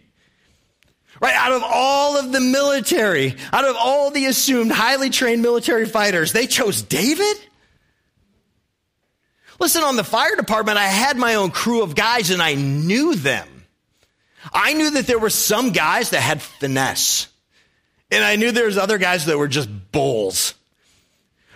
[1.20, 1.34] Right?
[1.34, 6.32] Out of all of the military, out of all the assumed highly trained military fighters,
[6.32, 7.36] they chose David?
[9.60, 13.14] Listen, on the fire department, I had my own crew of guys and I knew
[13.14, 13.46] them.
[14.54, 17.28] I knew that there were some guys that had finesse.
[18.10, 20.54] And I knew there was other guys that were just bulls.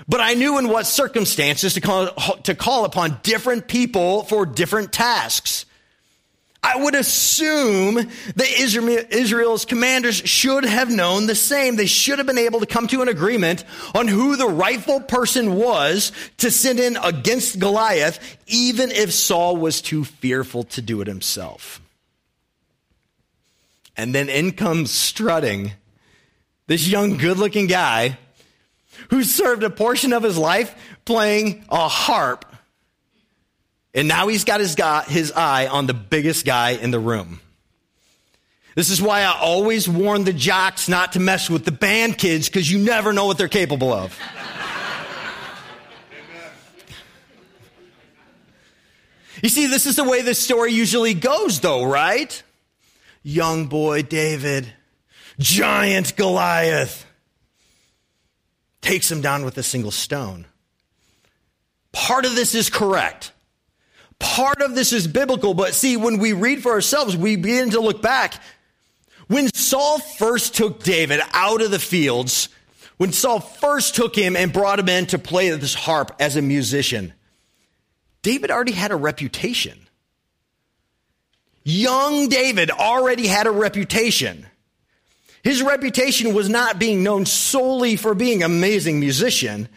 [0.08, 2.08] But I knew in what circumstances to call,
[2.42, 5.64] to call upon different people for different tasks.
[6.64, 11.74] I would assume that Israel's commanders should have known the same.
[11.74, 13.64] They should have been able to come to an agreement
[13.96, 19.80] on who the rightful person was to send in against Goliath, even if Saul was
[19.80, 21.80] too fearful to do it himself.
[23.96, 25.72] And then in comes strutting
[26.72, 28.18] this young, good looking guy
[29.10, 32.46] who served a portion of his life playing a harp
[33.94, 37.40] and now he's got his, guy, his eye on the biggest guy in the room.
[38.74, 42.48] This is why I always warn the jocks not to mess with the band kids
[42.48, 44.18] because you never know what they're capable of.
[49.42, 52.42] you see, this is the way this story usually goes, though, right?
[53.22, 54.72] Young boy David,
[55.38, 57.06] giant Goliath,
[58.80, 60.46] takes him down with a single stone.
[61.92, 63.32] Part of this is correct.
[64.18, 67.80] Part of this is biblical, but see, when we read for ourselves, we begin to
[67.80, 68.40] look back.
[69.26, 72.48] When Saul first took David out of the fields,
[72.98, 76.42] when Saul first took him and brought him in to play this harp as a
[76.42, 77.12] musician,
[78.22, 79.78] David already had a reputation.
[81.64, 84.46] Young David already had a reputation.
[85.42, 89.68] His reputation was not being known solely for being an amazing musician,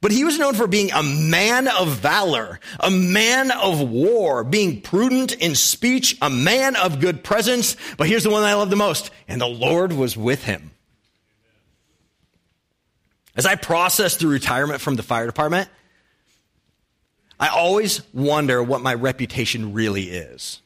[0.00, 4.80] but he was known for being a man of valor, a man of war, being
[4.80, 7.76] prudent in speech, a man of good presence.
[7.96, 9.10] But here's the one I love the most.
[9.28, 10.72] And the Lord was with him.
[13.36, 15.68] As I process through retirement from the fire department,
[17.38, 20.62] I always wonder what my reputation really is.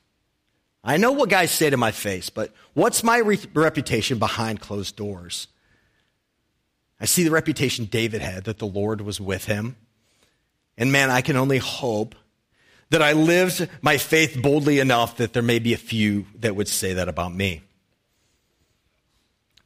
[0.82, 4.96] I know what guys say to my face, but what's my re- reputation behind closed
[4.96, 5.46] doors?
[6.98, 9.76] I see the reputation David had that the Lord was with him.
[10.78, 12.14] And man, I can only hope
[12.90, 16.68] that I lived my faith boldly enough that there may be a few that would
[16.68, 17.62] say that about me.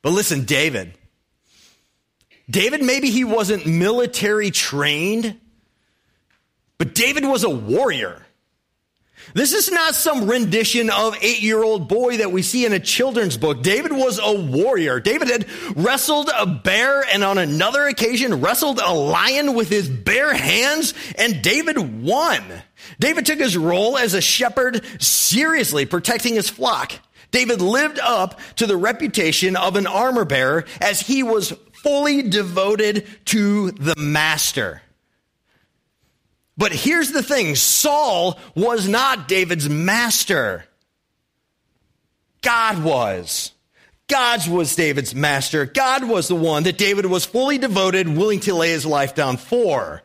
[0.02, 0.94] But listen, David.
[2.50, 5.40] David, maybe he wasn't military trained,
[6.76, 8.23] but David was a warrior.
[9.32, 12.78] This is not some rendition of eight year old boy that we see in a
[12.78, 13.62] children's book.
[13.62, 15.00] David was a warrior.
[15.00, 20.34] David had wrestled a bear and on another occasion wrestled a lion with his bare
[20.34, 22.42] hands and David won.
[22.98, 26.92] David took his role as a shepherd seriously, protecting his flock.
[27.30, 33.06] David lived up to the reputation of an armor bearer as he was fully devoted
[33.26, 34.82] to the master.
[36.56, 40.64] But here's the thing Saul was not David's master.
[42.42, 43.52] God was.
[44.06, 45.64] God was David's master.
[45.64, 49.38] God was the one that David was fully devoted, willing to lay his life down
[49.38, 50.02] for.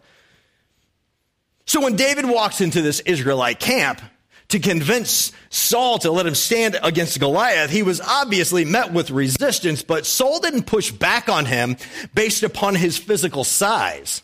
[1.66, 4.02] So when David walks into this Israelite camp
[4.48, 9.84] to convince Saul to let him stand against Goliath, he was obviously met with resistance,
[9.84, 11.78] but Saul didn't push back on him
[12.16, 14.24] based upon his physical size.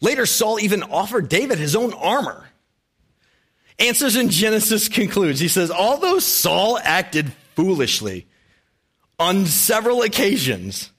[0.00, 2.48] Later, Saul even offered David his own armor.
[3.78, 5.40] Answers in Genesis concludes.
[5.40, 8.26] He says, although Saul acted foolishly
[9.18, 10.90] on several occasions,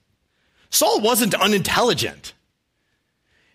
[0.70, 2.34] Saul wasn't unintelligent.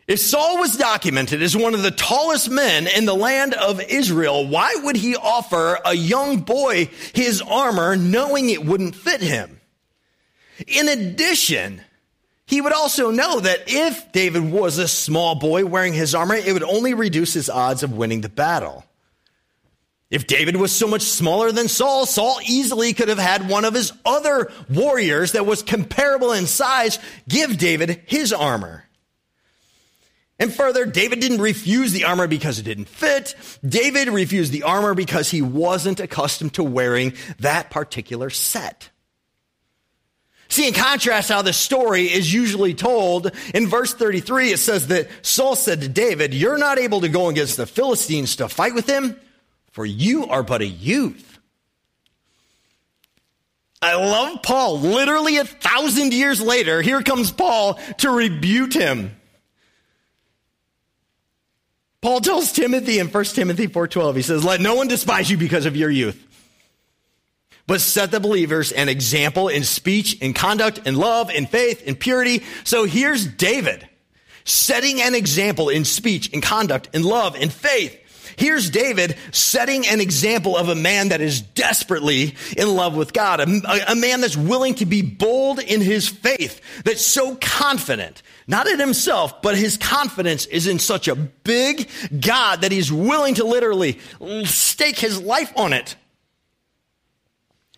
[0.07, 4.46] If Saul was documented as one of the tallest men in the land of Israel,
[4.46, 9.61] why would he offer a young boy his armor knowing it wouldn't fit him?
[10.66, 11.80] In addition,
[12.46, 16.52] he would also know that if David was a small boy wearing his armor, it
[16.52, 18.85] would only reduce his odds of winning the battle.
[20.11, 23.74] If David was so much smaller than Saul, Saul easily could have had one of
[23.74, 28.85] his other warriors that was comparable in size give David his armor.
[30.38, 33.34] And further, David didn't refuse the armor because it didn't fit.
[33.66, 38.90] David refused the armor because he wasn't accustomed to wearing that particular set.
[40.55, 45.09] See, in contrast, how the story is usually told, in verse 33, it says that
[45.20, 48.86] Saul said to David, You're not able to go against the Philistines to fight with
[48.86, 49.16] them,
[49.72, 51.40] for you are but a youth.
[53.82, 54.78] I love Paul.
[54.78, 59.16] Literally a thousand years later, here comes Paul to rebuke him.
[62.00, 65.66] Paul tells Timothy in 1 Timothy 4:12, he says, "Let no one despise you because
[65.66, 66.24] of your youth,
[67.67, 71.97] but set the believers an example in speech, in conduct, in love, in faith, in
[71.97, 73.89] purity." So here's David
[74.45, 77.99] setting an example in speech, in conduct, in love, in faith.
[78.37, 83.41] Here's David setting an example of a man that is desperately in love with God,
[83.41, 88.67] a, a, man that's willing to be bold in his faith, that's so confident, not
[88.67, 91.89] in himself, but his confidence is in such a big
[92.19, 94.01] God that he's willing to literally
[94.45, 95.95] stake his life on it.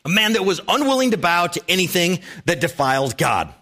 [0.06, 3.52] A man that was unwilling to bow to anything that defiled God.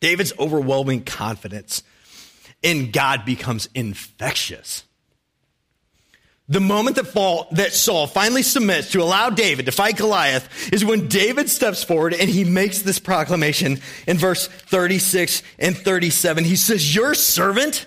[0.00, 1.84] David's overwhelming confidence
[2.64, 4.82] in God becomes infectious.
[6.48, 10.84] The moment that, Paul, that Saul finally submits to allow David to fight Goliath is
[10.84, 13.78] when David steps forward and he makes this proclamation
[14.08, 16.42] in verse 36 and 37.
[16.42, 17.86] He says, Your servant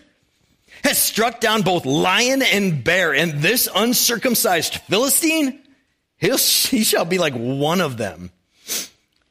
[0.84, 5.60] has struck down both lion and bear, and this uncircumcised Philistine,
[6.18, 8.32] he shall be like one of them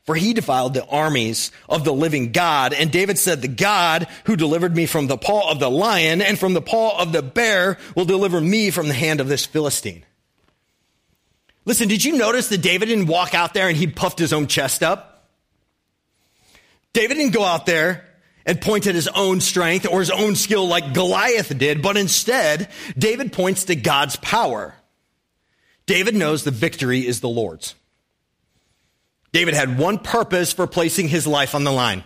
[0.07, 2.73] for he defiled the armies of the living God.
[2.73, 6.39] And David said, the God who delivered me from the paw of the lion and
[6.39, 10.05] from the paw of the bear will deliver me from the hand of this Philistine.
[11.65, 14.47] Listen, did you notice that David didn't walk out there and he puffed his own
[14.47, 15.29] chest up?
[16.93, 18.06] David didn't go out there
[18.47, 22.71] and point at his own strength or his own skill like Goliath did, but instead,
[22.97, 24.75] David points to God's power.
[25.85, 27.75] David knows the victory is the Lord's.
[29.33, 32.05] David had one purpose for placing his life on the line.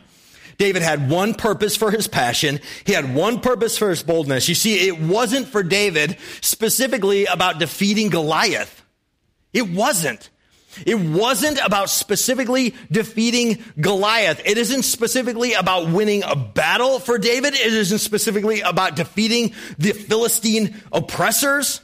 [0.58, 2.60] David had one purpose for his passion.
[2.84, 4.48] He had one purpose for his boldness.
[4.48, 8.82] You see, it wasn't for David specifically about defeating Goliath.
[9.52, 10.28] It wasn't.
[10.86, 14.40] It wasn't about specifically defeating Goliath.
[14.44, 17.54] It isn't specifically about winning a battle for David.
[17.54, 21.80] It isn't specifically about defeating the Philistine oppressors.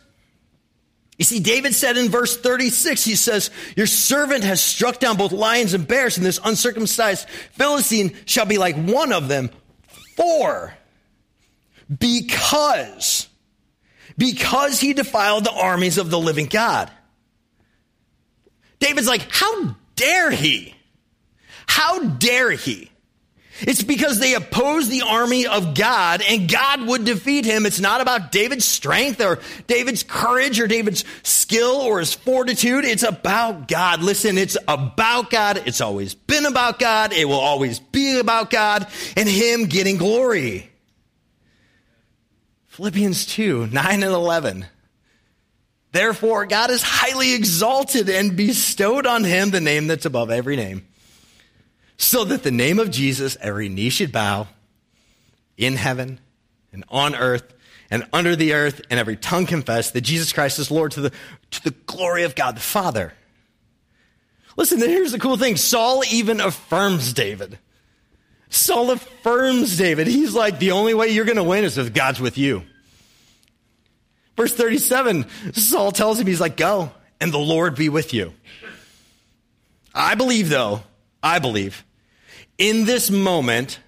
[1.19, 5.33] You see, David said in verse 36, he says, Your servant has struck down both
[5.33, 9.51] lions and bears, and this uncircumcised Philistine shall be like one of them.
[10.17, 10.75] For,
[11.99, 13.29] because,
[14.17, 16.91] because he defiled the armies of the living God.
[18.79, 20.75] David's like, How dare he?
[21.67, 22.91] How dare he?
[23.61, 27.65] It's because they oppose the army of God and God would defeat him.
[27.65, 32.85] It's not about David's strength or David's courage or David's skill or his fortitude.
[32.85, 34.03] It's about God.
[34.03, 35.63] Listen, it's about God.
[35.65, 37.15] It's always been about God.
[37.15, 40.71] It will always be about God and him getting glory.
[42.67, 44.67] Philippians 2, 9 and 11.
[45.97, 50.87] Therefore, God is highly exalted and bestowed on him the name that's above every name
[51.97, 54.49] so that the name of Jesus, every knee should bow
[55.57, 56.21] in heaven
[56.71, 57.55] and on earth
[57.91, 61.13] and under the earth, and every tongue confess that Jesus Christ is Lord to the,
[61.53, 63.15] to the glory of God the Father.
[64.57, 67.59] Listen, here's the cool thing Saul even affirms David.
[68.49, 70.09] Saul affirms David.
[70.09, 72.65] He's like, the only way you're going to win is if God's with you.
[74.37, 78.35] Verse 37, Saul tells him, he's like, go, and the Lord be with you.
[79.95, 80.83] I believe, though,
[81.23, 81.85] I believe,
[82.59, 83.81] in this moment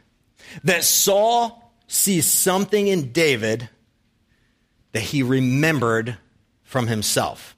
[0.64, 3.68] that Saul sees something in David
[4.92, 6.16] that he remembered
[6.62, 7.54] from himself.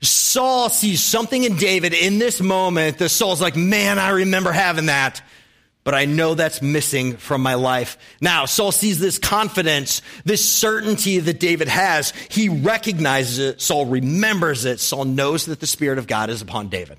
[0.00, 4.86] Saul sees something in David in this moment that Saul's like, man, I remember having
[4.86, 5.22] that,
[5.88, 7.96] but I know that's missing from my life.
[8.20, 12.10] Now, Saul sees this confidence, this certainty that David has.
[12.28, 13.62] He recognizes it.
[13.62, 14.80] Saul remembers it.
[14.80, 16.98] Saul knows that the Spirit of God is upon David.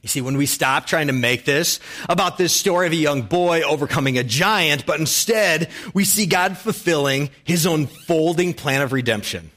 [0.00, 3.20] You see, when we stop trying to make this about this story of a young
[3.20, 9.50] boy overcoming a giant, but instead we see God fulfilling his unfolding plan of redemption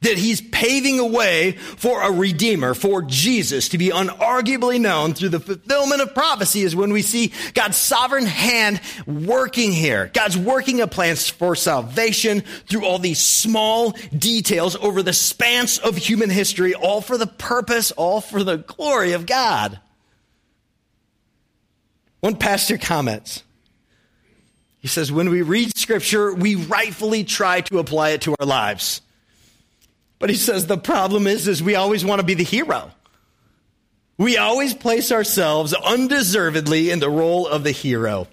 [0.00, 5.30] that he's paving a way for a redeemer, for Jesus to be unarguably known through
[5.30, 10.10] the fulfillment of prophecy is when we see God's sovereign hand working here.
[10.14, 15.96] God's working a plan for salvation through all these small details over the span of
[15.96, 19.80] human history, all for the purpose, all for the glory of God.
[22.20, 23.42] One pastor comments,
[24.78, 29.00] he says, when we read scripture, we rightfully try to apply it to our lives.
[30.18, 32.90] But he says the problem is, is we always want to be the hero.
[34.16, 38.26] We always place ourselves undeservedly in the role of the hero.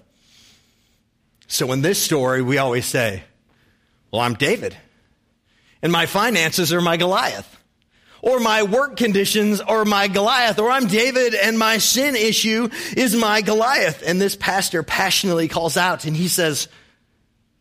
[1.46, 3.22] So in this story, we always say,
[4.10, 4.76] well, I'm David
[5.82, 7.52] and my finances are my Goliath.
[8.22, 13.14] or my work conditions are my Goliath, or I'm David and my sin issue is
[13.14, 14.02] my Goliath.
[14.04, 16.66] And this pastor passionately calls out and he says,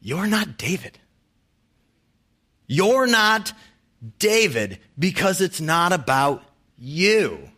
[0.01, 0.97] You're not David.
[2.65, 3.53] You're not
[4.19, 6.43] David because it's not about
[6.77, 7.49] you.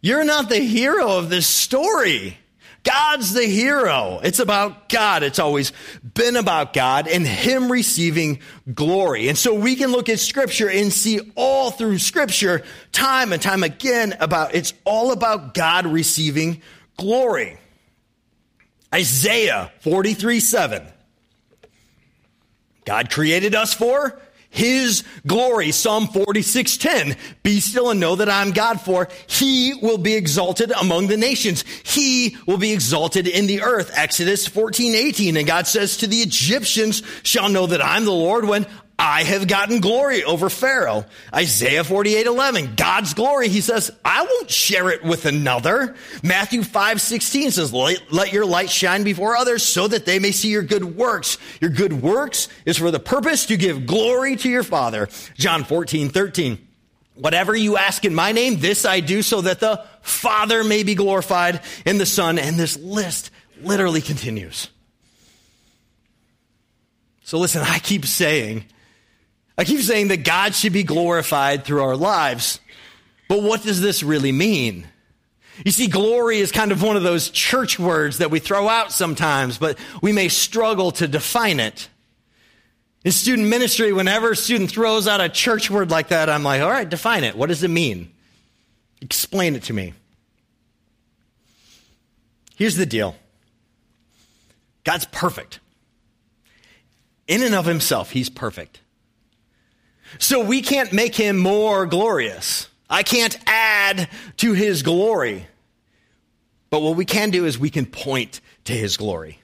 [0.00, 2.38] You're not the hero of this story.
[2.82, 4.20] God's the hero.
[4.22, 5.22] It's about God.
[5.22, 8.40] It's always been about God and Him receiving
[8.72, 9.28] glory.
[9.28, 12.62] And so we can look at Scripture and see all through Scripture,
[12.92, 16.60] time and time again, about it's all about God receiving
[16.98, 17.56] glory.
[18.94, 20.82] Isaiah 43 7.
[22.84, 24.20] God created us for
[24.54, 25.72] his glory.
[25.72, 27.16] Psalm 46:10.
[27.42, 31.64] Be still and know that I'm God for he will be exalted among the nations.
[31.82, 33.90] He will be exalted in the earth.
[33.94, 35.36] Exodus 14:18.
[35.36, 38.66] And God says to the Egyptians shall know that I'm the Lord when
[38.96, 41.04] I have gotten glory over Pharaoh.
[41.34, 42.74] Isaiah 48, 11.
[42.76, 45.96] God's glory, he says, I won't share it with another.
[46.22, 50.48] Matthew 5, 16 says, let your light shine before others so that they may see
[50.48, 51.38] your good works.
[51.60, 55.08] Your good works is for the purpose to give glory to your Father.
[55.36, 56.68] John 14, 13.
[57.16, 60.94] Whatever you ask in my name, this I do so that the Father may be
[60.94, 62.38] glorified in the Son.
[62.38, 63.30] And this list
[63.60, 64.68] literally continues.
[67.24, 68.66] So listen, I keep saying,
[69.56, 72.60] I keep saying that God should be glorified through our lives.
[73.28, 74.86] But what does this really mean?
[75.64, 78.90] You see, glory is kind of one of those church words that we throw out
[78.90, 81.88] sometimes, but we may struggle to define it.
[83.04, 86.62] In student ministry, whenever a student throws out a church word like that, I'm like,
[86.62, 87.36] all right, define it.
[87.36, 88.10] What does it mean?
[89.00, 89.92] Explain it to me.
[92.56, 93.14] Here's the deal
[94.82, 95.60] God's perfect.
[97.26, 98.80] In and of himself, he's perfect.
[100.18, 102.68] So we can't make him more glorious.
[102.88, 104.08] I can't add
[104.38, 105.46] to his glory.
[106.70, 109.40] But what we can do is we can point to his glory.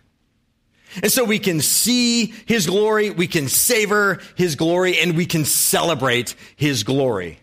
[1.03, 5.45] And so we can see his glory, we can savor his glory, and we can
[5.45, 7.39] celebrate his glory.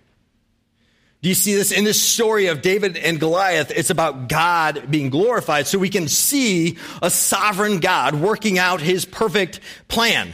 [1.21, 3.71] Do you see this in this story of David and Goliath?
[3.71, 9.05] It's about God being glorified so we can see a sovereign God working out his
[9.05, 10.33] perfect plan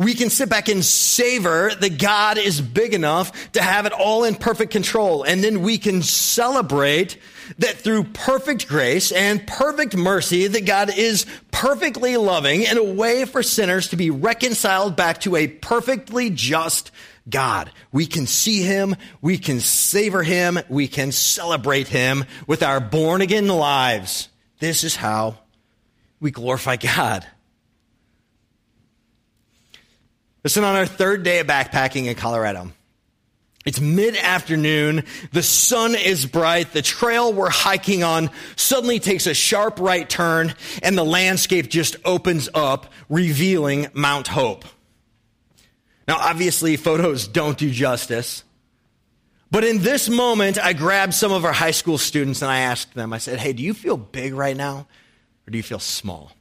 [0.00, 4.24] we can sit back and savor that God is big enough to have it all
[4.24, 5.24] in perfect control.
[5.24, 7.18] And then we can celebrate
[7.58, 13.26] that through perfect grace and perfect mercy that God is perfectly loving in a way
[13.26, 16.90] for sinners to be reconciled back to a perfectly just
[17.28, 17.70] God.
[17.92, 23.20] We can see him, we can savor him, we can celebrate him with our born
[23.20, 24.30] again lives.
[24.60, 25.40] This is how
[26.20, 27.26] we glorify God.
[30.42, 32.70] Listen, on our third day of backpacking in Colorado,
[33.66, 35.04] it's mid afternoon.
[35.32, 36.72] The sun is bright.
[36.72, 41.96] The trail we're hiking on suddenly takes a sharp right turn and the landscape just
[42.04, 44.64] opens up, revealing Mount Hope.
[46.08, 48.44] Now, obviously, photos don't do justice.
[49.50, 52.94] But in this moment, I grabbed some of our high school students and I asked
[52.94, 54.86] them, I said, Hey, do you feel big right now
[55.46, 56.32] or do you feel small?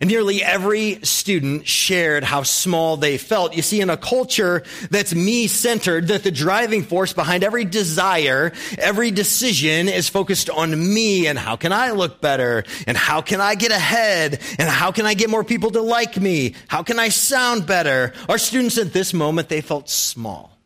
[0.00, 3.56] And nearly every student shared how small they felt.
[3.56, 8.52] You see, in a culture that's me centered, that the driving force behind every desire,
[8.78, 12.64] every decision is focused on me and how can I look better?
[12.86, 14.40] And how can I get ahead?
[14.58, 16.54] And how can I get more people to like me?
[16.68, 18.12] How can I sound better?
[18.28, 20.56] Our students at this moment, they felt small.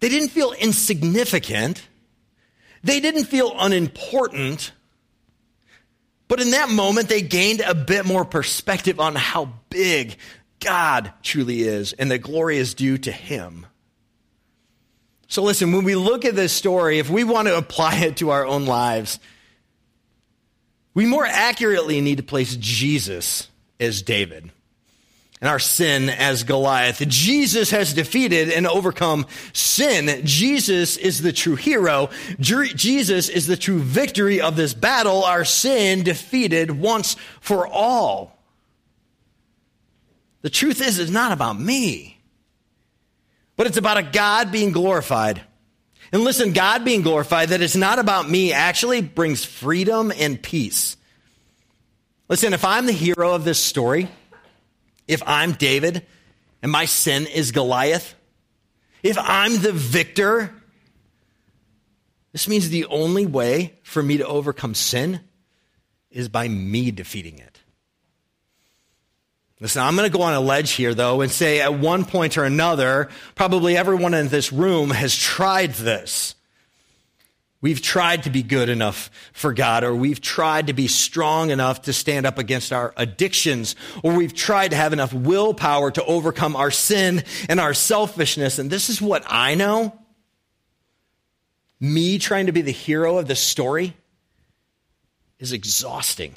[0.00, 1.86] They didn't feel insignificant.
[2.82, 4.72] They didn't feel unimportant
[6.30, 10.16] but in that moment, they gained a bit more perspective on how big
[10.60, 13.66] God truly is, and the glory is due to Him.
[15.26, 18.30] So, listen, when we look at this story, if we want to apply it to
[18.30, 19.18] our own lives,
[20.94, 23.48] we more accurately need to place Jesus
[23.80, 24.52] as David
[25.40, 27.02] and our sin as Goliath.
[27.08, 30.20] Jesus has defeated and overcome sin.
[30.24, 32.10] Jesus is the true hero.
[32.38, 35.24] Jesus is the true victory of this battle.
[35.24, 38.36] Our sin defeated once for all.
[40.42, 42.18] The truth is, it's not about me,
[43.56, 45.42] but it's about a God being glorified.
[46.12, 50.96] And listen, God being glorified, that it's not about me, actually brings freedom and peace.
[52.28, 54.08] Listen, if I'm the hero of this story,
[55.10, 56.06] if I'm David
[56.62, 58.14] and my sin is Goliath,
[59.02, 60.54] if I'm the victor,
[62.32, 65.20] this means the only way for me to overcome sin
[66.10, 67.58] is by me defeating it.
[69.60, 72.38] Listen, I'm going to go on a ledge here, though, and say at one point
[72.38, 76.34] or another, probably everyone in this room has tried this.
[77.62, 81.82] We've tried to be good enough for God, or we've tried to be strong enough
[81.82, 86.56] to stand up against our addictions, or we've tried to have enough willpower to overcome
[86.56, 88.58] our sin and our selfishness.
[88.58, 89.96] And this is what I know.
[91.78, 93.94] Me trying to be the hero of the story
[95.38, 96.36] is exhausting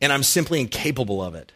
[0.00, 1.52] and I'm simply incapable of it.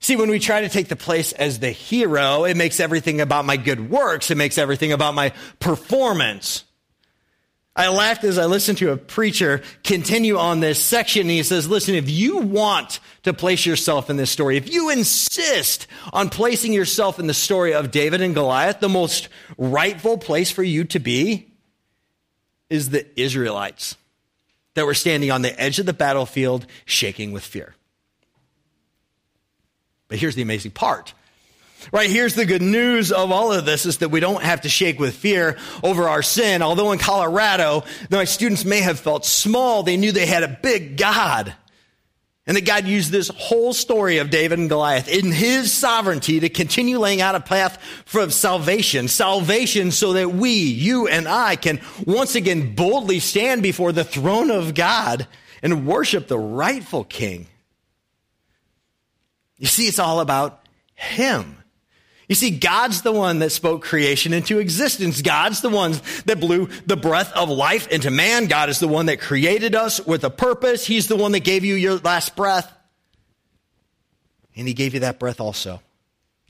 [0.00, 3.44] See, when we try to take the place as the hero, it makes everything about
[3.44, 4.30] my good works.
[4.30, 6.64] It makes everything about my performance.
[7.76, 11.22] I laughed as I listened to a preacher continue on this section.
[11.22, 14.90] And he says, listen, if you want to place yourself in this story, if you
[14.90, 20.50] insist on placing yourself in the story of David and Goliath, the most rightful place
[20.50, 21.52] for you to be
[22.70, 23.96] is the Israelites
[24.74, 27.74] that were standing on the edge of the battlefield, shaking with fear.
[30.10, 31.14] But here's the amazing part.
[31.92, 34.68] Right, here's the good news of all of this is that we don't have to
[34.68, 36.60] shake with fear over our sin.
[36.60, 40.98] Although in Colorado, my students may have felt small, they knew they had a big
[40.98, 41.54] God.
[42.46, 46.48] And that God used this whole story of David and Goliath in his sovereignty to
[46.48, 49.08] continue laying out a path for salvation.
[49.08, 54.50] Salvation so that we, you and I, can once again boldly stand before the throne
[54.50, 55.28] of God
[55.62, 57.46] and worship the rightful king.
[59.60, 61.58] You see, it's all about him.
[62.28, 65.20] You see, God's the one that spoke creation into existence.
[65.20, 65.92] God's the one
[66.24, 68.46] that blew the breath of life into man.
[68.46, 70.86] God is the one that created us with a purpose.
[70.86, 72.72] He's the one that gave you your last breath.
[74.56, 75.82] And he gave you that breath also.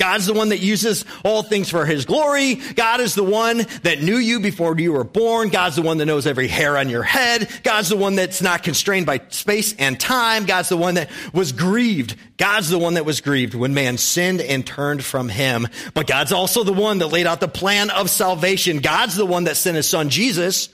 [0.01, 2.55] God's the one that uses all things for his glory.
[2.55, 5.51] God is the one that knew you before you were born.
[5.51, 7.51] God's the one that knows every hair on your head.
[7.62, 10.46] God's the one that's not constrained by space and time.
[10.46, 12.16] God's the one that was grieved.
[12.38, 15.68] God's the one that was grieved when man sinned and turned from him.
[15.92, 18.78] But God's also the one that laid out the plan of salvation.
[18.78, 20.70] God's the one that sent his son Jesus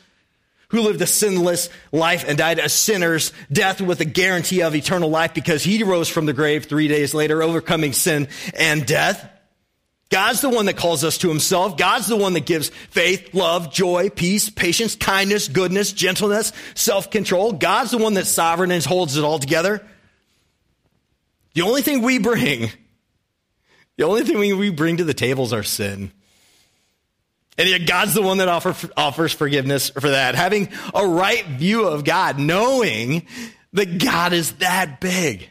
[0.68, 5.08] who lived a sinless life and died a sinner's death with a guarantee of eternal
[5.08, 9.30] life because he rose from the grave three days later, overcoming sin and death.
[10.08, 11.76] God's the one that calls us to himself.
[11.76, 17.54] God's the one that gives faith, love, joy, peace, patience, kindness, goodness, gentleness, self-control.
[17.54, 19.84] God's the one that's sovereign and holds it all together.
[21.54, 22.70] The only thing we bring,
[23.96, 26.12] the only thing we bring to the table is our sin.
[27.58, 30.34] And yet God's the one that offer, offers forgiveness for that.
[30.34, 33.26] Having a right view of God, knowing
[33.72, 35.48] that God is that big,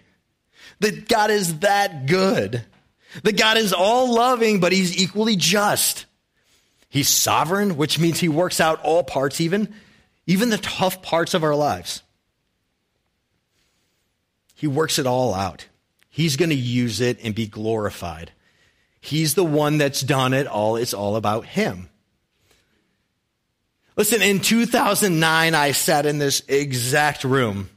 [0.79, 2.63] that God is that good,
[3.23, 6.05] that God is all loving, but he's equally just.
[6.89, 9.73] He's sovereign, which means he works out all parts, even,
[10.27, 12.01] even the tough parts of our lives.
[14.53, 15.67] He works it all out.
[16.09, 18.31] He's going to use it and be glorified.
[19.01, 20.77] He's the one that's done it all.
[20.77, 21.89] It's all about him.
[23.97, 27.69] Listen, in 2009, I sat in this exact room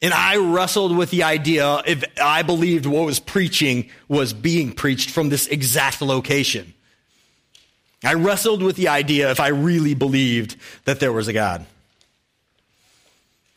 [0.00, 5.10] and I wrestled with the idea if I believed what was preaching was being preached
[5.10, 6.74] from this exact location.
[8.04, 11.66] I wrestled with the idea if I really believed that there was a God.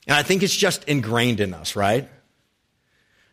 [0.08, 2.10] And I think it's just ingrained in us, right?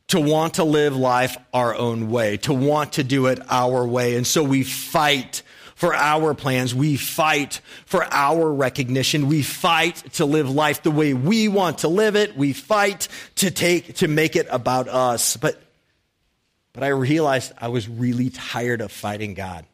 [0.09, 4.17] To want to live life our own way, to want to do it our way.
[4.17, 5.43] And so we fight
[5.79, 6.75] for our plans.
[6.75, 9.29] We fight for our recognition.
[9.29, 12.37] We fight to live life the way we want to live it.
[12.37, 13.07] We fight
[13.37, 15.37] to take, to make it about us.
[15.37, 15.57] But,
[16.73, 19.67] but I realized I was really tired of fighting God.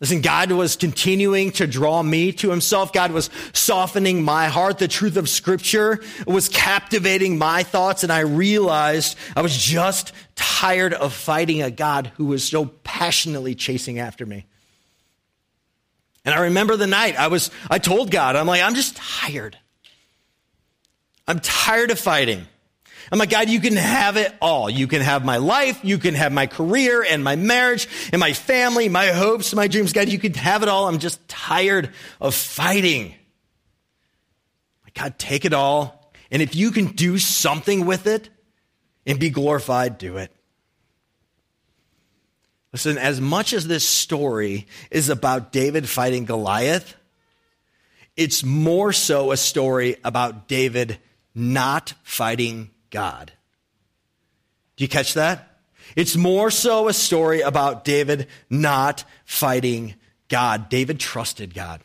[0.00, 2.92] Listen, God was continuing to draw me to himself.
[2.92, 4.76] God was softening my heart.
[4.78, 8.02] The truth of scripture was captivating my thoughts.
[8.02, 13.54] And I realized I was just tired of fighting a God who was so passionately
[13.54, 14.44] chasing after me.
[16.26, 19.56] And I remember the night I was, I told God, I'm like, I'm just tired.
[21.26, 22.46] I'm tired of fighting.
[23.12, 24.68] I'm like, God, you can have it all.
[24.68, 25.80] You can have my life.
[25.84, 29.92] You can have my career and my marriage and my family, my hopes, my dreams.
[29.92, 30.88] God, you can have it all.
[30.88, 31.90] I'm just tired
[32.20, 33.14] of fighting.
[34.84, 36.12] Like, God, take it all.
[36.30, 38.28] And if you can do something with it
[39.06, 40.32] and be glorified, do it.
[42.72, 46.96] Listen, as much as this story is about David fighting Goliath,
[48.16, 50.98] it's more so a story about David
[51.34, 53.32] not fighting God.
[54.76, 55.58] Do you catch that?
[55.94, 59.94] It's more so a story about David not fighting
[60.28, 60.68] God.
[60.68, 61.80] David trusted God.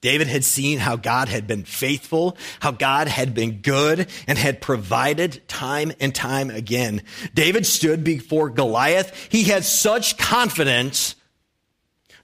[0.00, 4.60] David had seen how God had been faithful, how God had been good, and had
[4.60, 7.02] provided time and time again.
[7.34, 9.28] David stood before Goliath.
[9.30, 11.16] He had such confidence,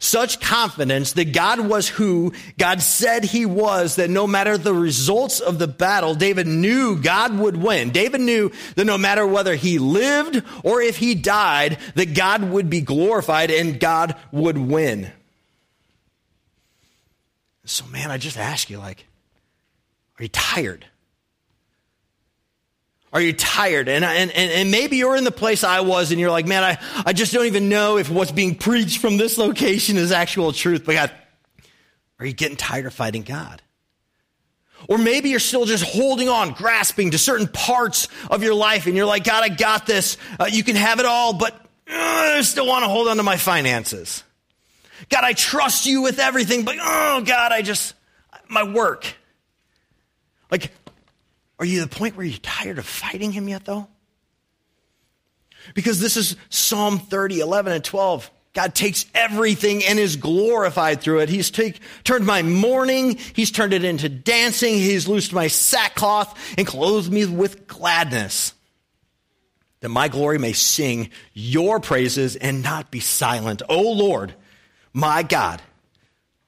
[0.04, 5.40] such confidence that God was who God said he was, that no matter the results
[5.40, 7.90] of the battle, David knew God would win.
[7.90, 12.68] David knew that no matter whether he lived or if he died, that God would
[12.68, 15.10] be glorified and God would win.
[17.64, 19.06] So, man, I just ask you, like,
[20.18, 20.86] are you tired?
[23.14, 23.88] Are you tired?
[23.88, 26.78] And, and, and maybe you're in the place I was and you're like, man, I,
[27.06, 30.82] I just don't even know if what's being preached from this location is actual truth.
[30.84, 31.10] But God,
[32.18, 33.62] are you getting tired of fighting God?
[34.88, 38.96] Or maybe you're still just holding on, grasping to certain parts of your life and
[38.96, 40.16] you're like, God, I got this.
[40.38, 41.54] Uh, you can have it all, but
[41.88, 44.24] uh, I still want to hold on to my finances.
[45.08, 47.94] God, I trust you with everything, but oh, God, I just,
[48.48, 49.06] my work.
[50.50, 50.72] Like,
[51.58, 53.88] are you at the point where you're tired of fighting him yet, though?
[55.74, 58.30] Because this is Psalm 30, 11, and 12.
[58.52, 61.28] God takes everything and is glorified through it.
[61.28, 66.66] He's take, turned my mourning, He's turned it into dancing, He's loosed my sackcloth and
[66.66, 68.54] clothed me with gladness.
[69.80, 73.60] That my glory may sing your praises and not be silent.
[73.68, 74.34] O Lord,
[74.92, 75.60] my God,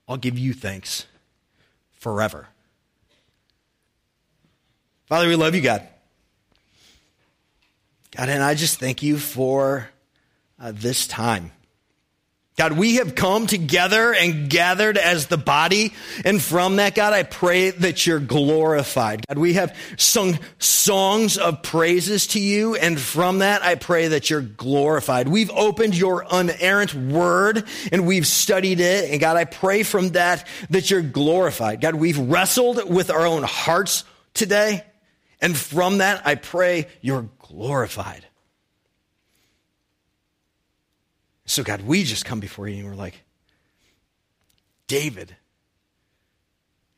[0.07, 1.05] I'll give you thanks
[1.91, 2.47] forever.
[5.07, 5.87] Father, we love you, God.
[8.15, 9.89] God, and I just thank you for
[10.59, 11.51] uh, this time.
[12.57, 15.93] God, we have come together and gathered as the body.
[16.25, 19.25] And from that, God, I pray that you're glorified.
[19.27, 22.75] God, we have sung songs of praises to you.
[22.75, 25.27] And from that, I pray that you're glorified.
[25.27, 29.11] We've opened your unerrant word and we've studied it.
[29.11, 31.79] And God, I pray from that that you're glorified.
[31.79, 34.03] God, we've wrestled with our own hearts
[34.33, 34.83] today.
[35.41, 38.25] And from that, I pray you're glorified.
[41.45, 43.23] So, God, we just come before you and we're like,
[44.87, 45.35] David,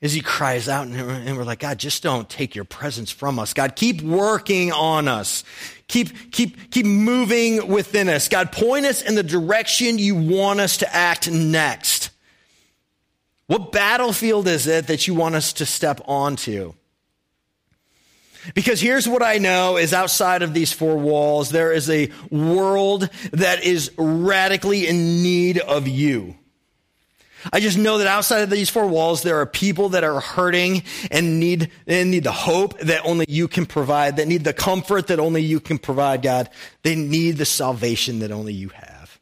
[0.01, 3.53] as he cries out, and we're like, God, just don't take your presence from us.
[3.53, 5.43] God, keep working on us.
[5.87, 8.29] Keep, keep, keep moving within us.
[8.29, 12.11] God, point us in the direction you want us to act next.
[13.47, 16.73] What battlefield is it that you want us to step onto?
[18.53, 23.09] Because here's what I know is outside of these four walls, there is a world
[23.31, 26.35] that is radically in need of you.
[27.53, 30.83] I just know that outside of these four walls, there are people that are hurting
[31.09, 35.07] and need, and need the hope that only you can provide, that need the comfort
[35.07, 36.49] that only you can provide, God.
[36.83, 39.19] They need the salvation that only you have.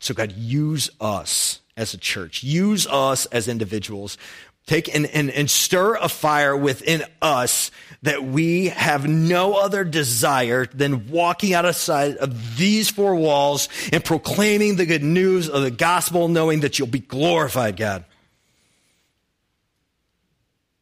[0.00, 2.42] So God, use us as a church.
[2.42, 4.18] Use us as individuals.
[4.66, 7.70] Take and, and, and stir a fire within us
[8.02, 14.76] that we have no other desire than walking outside of these four walls and proclaiming
[14.76, 18.04] the good news of the gospel, knowing that you'll be glorified, God.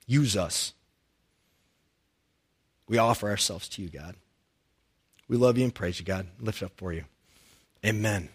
[0.06, 0.72] Use us.
[2.88, 4.16] We offer ourselves to you, God.
[5.28, 6.26] We love you and praise you, God.
[6.40, 7.04] Lift up for you.
[7.86, 8.28] Amen.